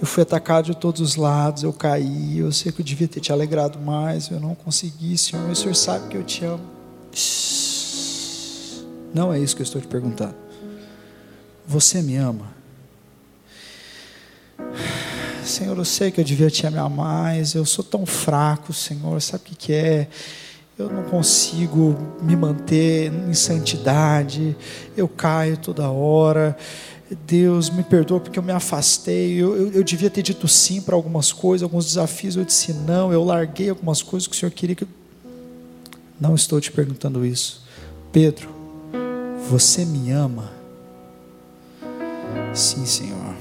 [0.00, 2.38] Eu fui atacado de todos os lados, eu caí.
[2.38, 5.48] Eu sei que eu devia ter te alegrado mais, eu não consegui, Senhor.
[5.48, 6.79] O Senhor sabe que eu te amo.
[9.12, 10.34] Não é isso que eu estou te perguntando.
[11.66, 12.46] Você me ama?
[15.44, 17.54] Senhor, eu sei que eu devia te amar mais.
[17.54, 19.20] Eu sou tão fraco, Senhor.
[19.20, 20.08] Sabe o que é?
[20.78, 24.56] Eu não consigo me manter em santidade.
[24.96, 26.56] Eu caio toda hora.
[27.26, 29.34] Deus me perdoa porque eu me afastei.
[29.34, 32.36] Eu, eu, eu devia ter dito sim para algumas coisas, alguns desafios.
[32.36, 33.12] Eu disse não.
[33.12, 34.88] Eu larguei algumas coisas que o Senhor queria que eu
[36.20, 37.62] não estou te perguntando isso.
[38.12, 38.48] Pedro,
[39.48, 40.52] você me ama?
[42.54, 43.34] Sim, Senhor.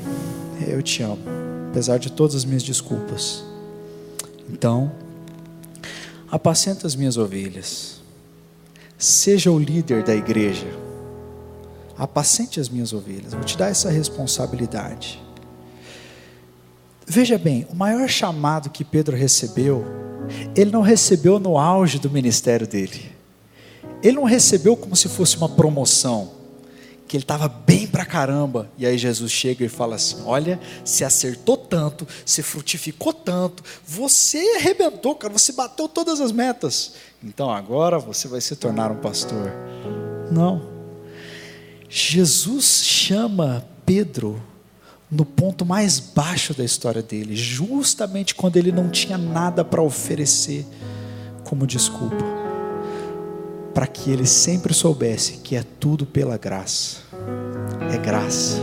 [0.66, 1.22] Eu te amo,
[1.70, 3.44] apesar de todas as minhas desculpas.
[4.50, 4.92] Então,
[6.32, 8.02] apacenta as minhas ovelhas.
[8.98, 10.68] Seja o líder da igreja.
[11.98, 13.34] Apacente as minhas ovelhas.
[13.34, 15.22] Vou te dar essa responsabilidade.
[17.10, 20.00] Veja bem, o maior chamado que Pedro recebeu
[20.56, 23.12] ele não recebeu no auge do ministério dele.
[24.04, 26.32] Ele não recebeu como se fosse uma promoção,
[27.08, 28.70] que ele estava bem pra caramba.
[28.78, 34.56] E aí Jesus chega e fala assim: Olha, se acertou tanto, se frutificou tanto, você
[34.58, 36.94] arrebentou, cara, você bateu todas as metas.
[37.24, 39.52] Então agora você vai se tornar um pastor.
[40.32, 40.80] Não.
[41.90, 44.42] Jesus chama Pedro
[45.12, 50.66] no ponto mais baixo da história dele, justamente quando ele não tinha nada para oferecer
[51.44, 52.24] como desculpa,
[53.74, 56.98] para que ele sempre soubesse que é tudo pela graça.
[57.92, 58.60] é graça.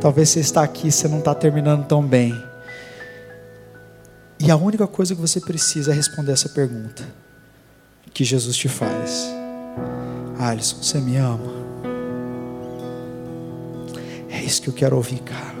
[0.00, 2.34] Talvez você está aqui, você não está terminando tão bem.
[4.38, 7.02] E a única coisa que você precisa é responder essa pergunta
[8.12, 9.26] que Jesus te faz.
[10.38, 11.58] Alisson, você me ama?
[14.30, 15.57] É isso que eu quero ouvir, cara.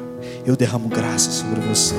[0.48, 1.94] Eu derramo graça sobre você.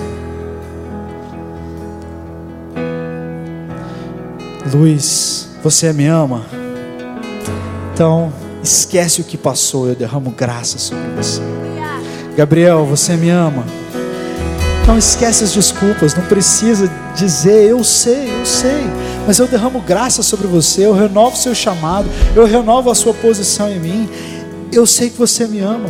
[4.74, 6.48] Luiz, você me ama?
[7.94, 8.34] Então,
[8.64, 11.44] esquece o que passou, eu derramo graça sobre você.
[12.36, 13.64] Gabriel, você me ama?
[14.88, 18.84] Não esquece as desculpas, não precisa dizer eu sei, eu sei,
[19.28, 23.70] mas eu derramo graça sobre você, eu renovo seu chamado, eu renovo a sua posição
[23.70, 24.10] em mim.
[24.72, 25.88] Eu sei que você me ama.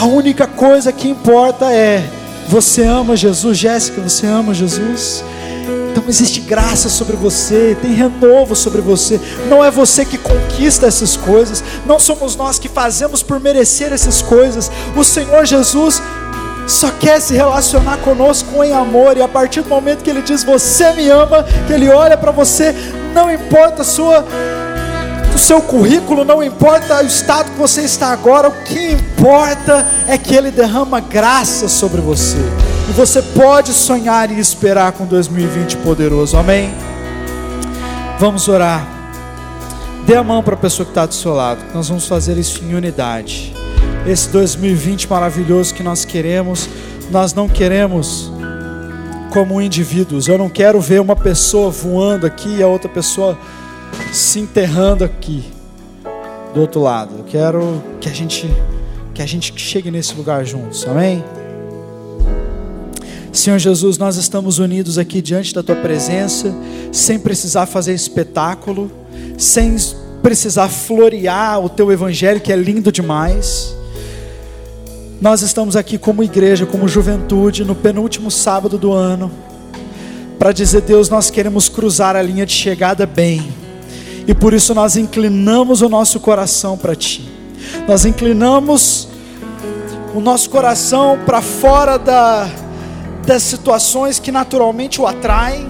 [0.00, 2.04] A única coisa que importa é
[2.48, 5.24] você ama Jesus, Jéssica, você ama Jesus?
[5.90, 9.18] Então existe graça sobre você, tem renovo sobre você.
[9.48, 14.20] Não é você que conquista essas coisas, não somos nós que fazemos por merecer essas
[14.20, 14.70] coisas.
[14.94, 16.02] O Senhor Jesus
[16.66, 20.44] só quer se relacionar conosco em amor, e a partir do momento que Ele diz
[20.44, 22.74] você me ama, que Ele olha para você,
[23.14, 24.24] não importa a sua
[25.36, 30.16] o seu currículo, não importa o estado que você está agora, o que importa é
[30.16, 32.38] que Ele derrama graça sobre você.
[32.88, 36.74] E você pode sonhar e esperar com 2020 poderoso, amém?
[38.18, 38.88] Vamos orar.
[40.06, 42.64] Dê a mão para a pessoa que está do seu lado, nós vamos fazer isso
[42.64, 43.54] em unidade.
[44.06, 46.66] Esse 2020 maravilhoso que nós queremos,
[47.10, 48.32] nós não queremos
[49.28, 50.28] como indivíduos.
[50.28, 53.38] Eu não quero ver uma pessoa voando aqui e a outra pessoa
[54.12, 55.44] se enterrando aqui
[56.54, 57.16] do outro lado.
[57.18, 58.50] Eu quero que a gente
[59.12, 60.86] que a gente chegue nesse lugar juntos.
[60.86, 61.24] Amém?
[63.32, 66.54] Senhor Jesus, nós estamos unidos aqui diante da tua presença,
[66.92, 68.90] sem precisar fazer espetáculo,
[69.38, 69.76] sem
[70.22, 73.74] precisar florear o teu evangelho que é lindo demais.
[75.18, 79.30] Nós estamos aqui como igreja, como juventude, no penúltimo sábado do ano,
[80.38, 83.48] para dizer, Deus, nós queremos cruzar a linha de chegada bem
[84.26, 87.30] e por isso nós inclinamos o nosso coração para Ti.
[87.86, 89.08] Nós inclinamos
[90.14, 92.48] o nosso coração para fora da,
[93.24, 95.66] das situações que naturalmente o atraem.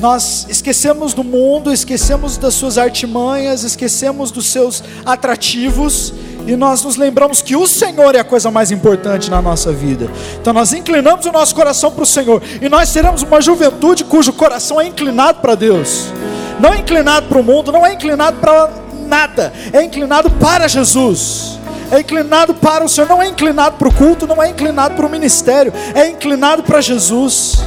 [0.00, 6.14] Nós esquecemos do mundo, esquecemos das suas artimanhas, esquecemos dos seus atrativos
[6.46, 10.10] e nós nos lembramos que o Senhor é a coisa mais importante na nossa vida.
[10.40, 14.32] Então nós inclinamos o nosso coração para o Senhor e nós seremos uma juventude cujo
[14.32, 16.12] coração é inclinado para Deus
[16.58, 18.70] não é inclinado para o mundo, não é inclinado para
[19.06, 21.58] nada, é inclinado para Jesus.
[21.90, 25.06] É inclinado para o Senhor, não é inclinado para o culto, não é inclinado para
[25.06, 27.58] o ministério, é inclinado para Jesus.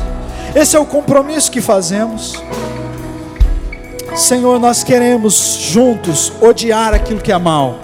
[0.53, 2.33] Esse é o compromisso que fazemos.
[4.15, 7.79] Senhor, nós queremos juntos odiar aquilo que é mal.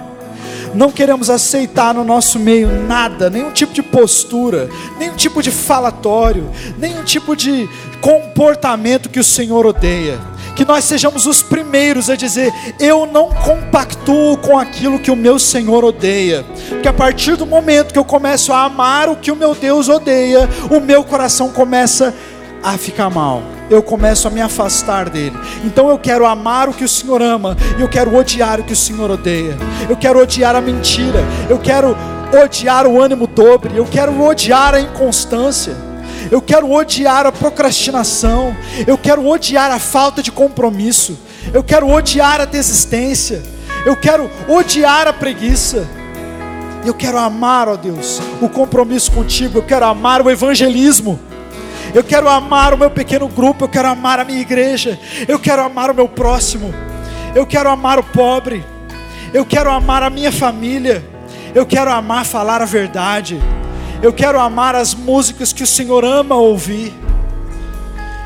[0.74, 6.50] Não queremos aceitar no nosso meio nada, nenhum tipo de postura, nenhum tipo de falatório,
[6.76, 7.66] nenhum tipo de
[8.02, 10.18] comportamento que o Senhor odeia
[10.56, 15.38] que nós sejamos os primeiros a dizer: Eu não compactuo com aquilo que o meu
[15.38, 19.36] Senhor odeia, porque a partir do momento que eu começo a amar o que o
[19.36, 22.12] meu Deus odeia, o meu coração começa
[22.64, 23.42] a ficar mal.
[23.68, 25.36] Eu começo a me afastar dele.
[25.64, 28.72] Então eu quero amar o que o Senhor ama, e eu quero odiar o que
[28.72, 29.56] o Senhor odeia.
[29.88, 31.96] Eu quero odiar a mentira, eu quero
[32.42, 35.76] odiar o ânimo dobre, eu quero odiar a inconstância
[36.30, 38.56] eu quero odiar a procrastinação,
[38.86, 41.18] eu quero odiar a falta de compromisso,
[41.52, 43.42] eu quero odiar a desistência,
[43.84, 45.86] eu quero odiar a preguiça.
[46.84, 51.18] Eu quero amar, ó Deus, o compromisso contigo, eu quero amar o evangelismo.
[51.92, 55.62] Eu quero amar o meu pequeno grupo, eu quero amar a minha igreja, eu quero
[55.62, 56.72] amar o meu próximo,
[57.34, 58.64] eu quero amar o pobre,
[59.32, 61.04] eu quero amar a minha família,
[61.54, 63.40] eu quero amar falar a verdade.
[64.02, 66.92] Eu quero amar as músicas que o Senhor ama ouvir.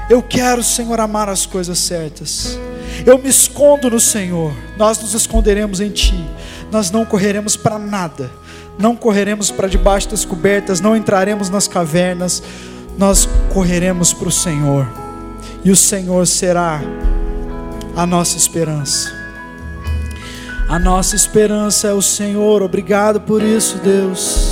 [0.09, 2.59] Eu quero, Senhor, amar as coisas certas.
[3.07, 4.53] Eu me escondo no Senhor.
[4.77, 6.29] Nós nos esconderemos em Ti.
[6.73, 8.31] Nós não correremos para nada.
[8.79, 10.81] Não correremos para debaixo das cobertas.
[10.81, 12.43] Não entraremos nas cavernas.
[12.99, 14.89] Nós correremos para o Senhor.
[15.65, 16.81] E o Senhor será
[17.95, 19.13] a nossa esperança.
[20.69, 22.63] A nossa esperança é o Senhor.
[22.63, 24.50] Obrigado por isso, Deus.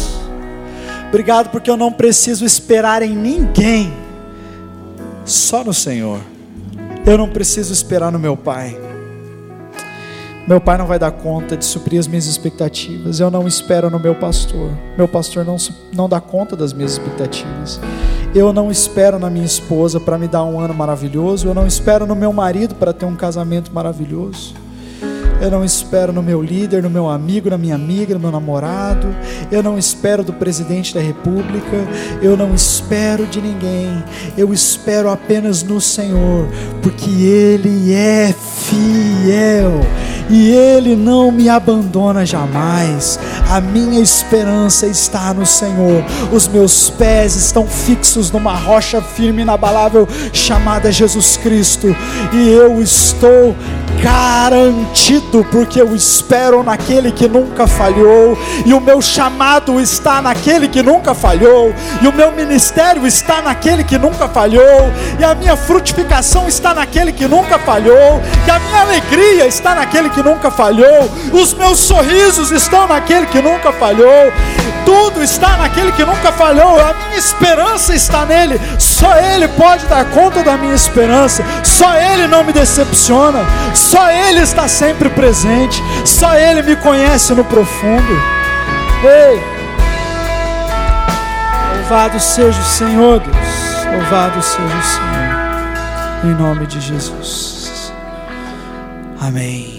[1.09, 3.92] Obrigado porque eu não preciso esperar em ninguém,
[5.24, 6.20] só no Senhor.
[7.06, 8.78] Eu não preciso esperar no meu Pai.
[10.46, 13.20] Meu pai não vai dar conta de suprir as minhas expectativas.
[13.20, 14.70] Eu não espero no meu pastor.
[14.96, 15.56] Meu pastor não,
[15.92, 17.78] não dá conta das minhas expectativas.
[18.34, 21.46] Eu não espero na minha esposa para me dar um ano maravilhoso.
[21.46, 24.54] Eu não espero no meu marido para ter um casamento maravilhoso.
[25.41, 29.14] Eu não espero no meu líder, no meu amigo, na minha amiga, no meu namorado.
[29.51, 31.76] Eu não espero do presidente da república.
[32.20, 34.03] Eu não espero de ninguém.
[34.36, 36.49] Eu espero apenas no Senhor,
[36.82, 39.80] porque Ele é fiel
[40.29, 43.18] e Ele não me abandona jamais.
[43.51, 46.05] A minha esperança está no Senhor.
[46.33, 51.97] Os meus pés estão fixos numa rocha firme e inabalável chamada Jesus Cristo,
[52.33, 53.55] e eu estou
[54.03, 60.83] garantido, porque eu espero naquele que nunca falhou, e o meu chamado está naquele que
[60.83, 66.47] nunca falhou, e o meu ministério está naquele que nunca falhou, e a minha frutificação
[66.47, 71.55] está naquele que nunca falhou, e a minha alegria está naquele que nunca falhou, os
[71.55, 74.33] meus sorrisos estão naquele que nunca falhou,
[74.85, 80.05] tudo está naquele que nunca falhou, a minha esperança está nele, só ele pode dar
[80.07, 83.45] conta da minha esperança, só ele não me decepciona,
[83.75, 88.12] só Ele está sempre presente, só Ele me conhece no profundo.
[89.05, 89.43] Ei,
[91.77, 97.93] louvado seja o Senhor, Deus, louvado seja o Senhor, em nome de Jesus.
[99.21, 99.78] Amém.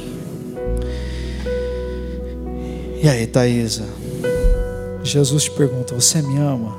[3.02, 3.86] E aí, Thaisa?
[5.02, 6.78] Jesus te pergunta: Você me ama?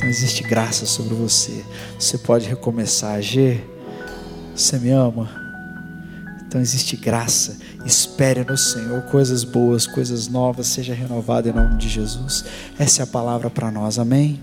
[0.00, 1.64] Não existe graça sobre você.
[1.98, 3.60] Você pode recomeçar a agir.
[4.54, 5.28] Você me ama?
[6.46, 7.58] Então existe graça.
[7.84, 12.44] Espere no Senhor coisas boas, coisas novas, seja renovado em nome de Jesus.
[12.78, 14.38] Essa é a palavra para nós, amém?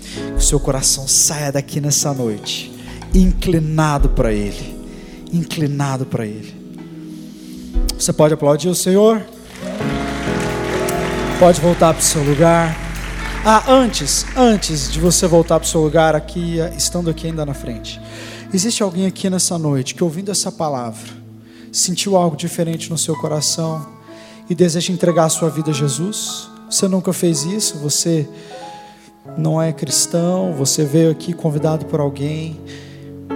[0.00, 2.72] Que o seu coração saia daqui nessa noite,
[3.12, 4.82] inclinado para Ele,
[5.30, 6.54] inclinado para Ele.
[7.98, 9.33] Você pode aplaudir o Senhor?
[11.38, 12.76] Pode voltar para o seu lugar.
[13.44, 17.52] Ah, antes, antes de você voltar para o seu lugar aqui, estando aqui ainda na
[17.52, 18.00] frente,
[18.52, 21.12] existe alguém aqui nessa noite que ouvindo essa palavra
[21.72, 23.84] sentiu algo diferente no seu coração
[24.48, 28.28] e deseja entregar a sua vida a Jesus, você nunca fez isso, você
[29.36, 32.60] não é cristão, você veio aqui convidado por alguém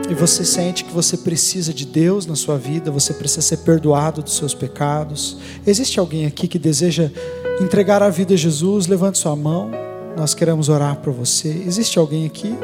[0.09, 4.23] e você sente que você precisa de Deus na sua vida, você precisa ser perdoado
[4.23, 5.37] dos seus pecados.
[5.67, 7.11] Existe alguém aqui que deseja
[7.61, 8.87] entregar a vida a Jesus?
[8.87, 9.71] Levante sua mão,
[10.17, 11.49] nós queremos orar por você.
[11.67, 12.55] Existe alguém aqui?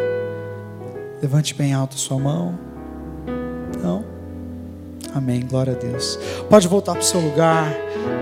[1.20, 2.58] Levante bem alto a sua mão.
[3.82, 4.04] Não?
[5.14, 5.46] Amém.
[5.46, 6.18] Glória a Deus.
[6.48, 7.70] Pode voltar para o seu lugar.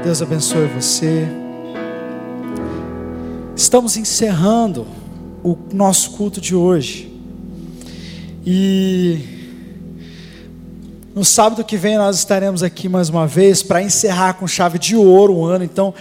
[0.02, 1.28] Deus abençoe você.
[3.54, 4.84] Estamos encerrando
[5.44, 7.11] o nosso culto de hoje.
[8.44, 9.18] E
[11.14, 14.96] no sábado que vem nós estaremos aqui mais uma vez para encerrar com chave de
[14.96, 15.64] ouro o ano.
[15.64, 15.94] Então,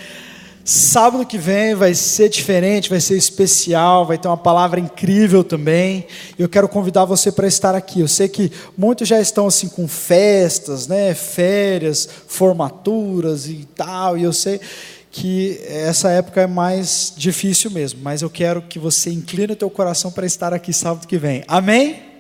[0.64, 6.06] Sábado que vem vai ser diferente, vai ser especial, vai ter uma palavra incrível também.
[6.38, 8.00] Eu quero convidar você para estar aqui.
[8.00, 14.24] Eu sei que muitos já estão assim com festas, né, férias, formaturas e tal, e
[14.24, 14.62] eu sei
[15.10, 19.70] que essa época é mais difícil mesmo, mas eu quero que você incline o teu
[19.70, 21.44] coração para estar aqui sábado que vem.
[21.48, 22.11] Amém?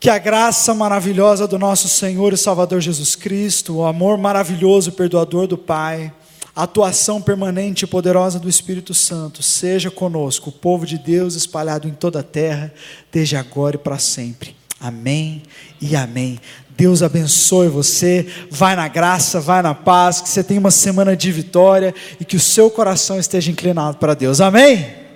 [0.00, 4.92] Que a graça maravilhosa do nosso Senhor e Salvador Jesus Cristo, o amor maravilhoso e
[4.92, 6.12] perdoador do Pai,
[6.54, 11.88] a atuação permanente e poderosa do Espírito Santo seja conosco, o povo de Deus espalhado
[11.88, 12.72] em toda a terra,
[13.10, 14.54] desde agora e para sempre.
[14.80, 15.42] Amém
[15.80, 16.38] e amém.
[16.76, 21.32] Deus abençoe você, vai na graça, vai na paz, que você tenha uma semana de
[21.32, 24.40] vitória e que o seu coração esteja inclinado para Deus.
[24.40, 25.07] Amém?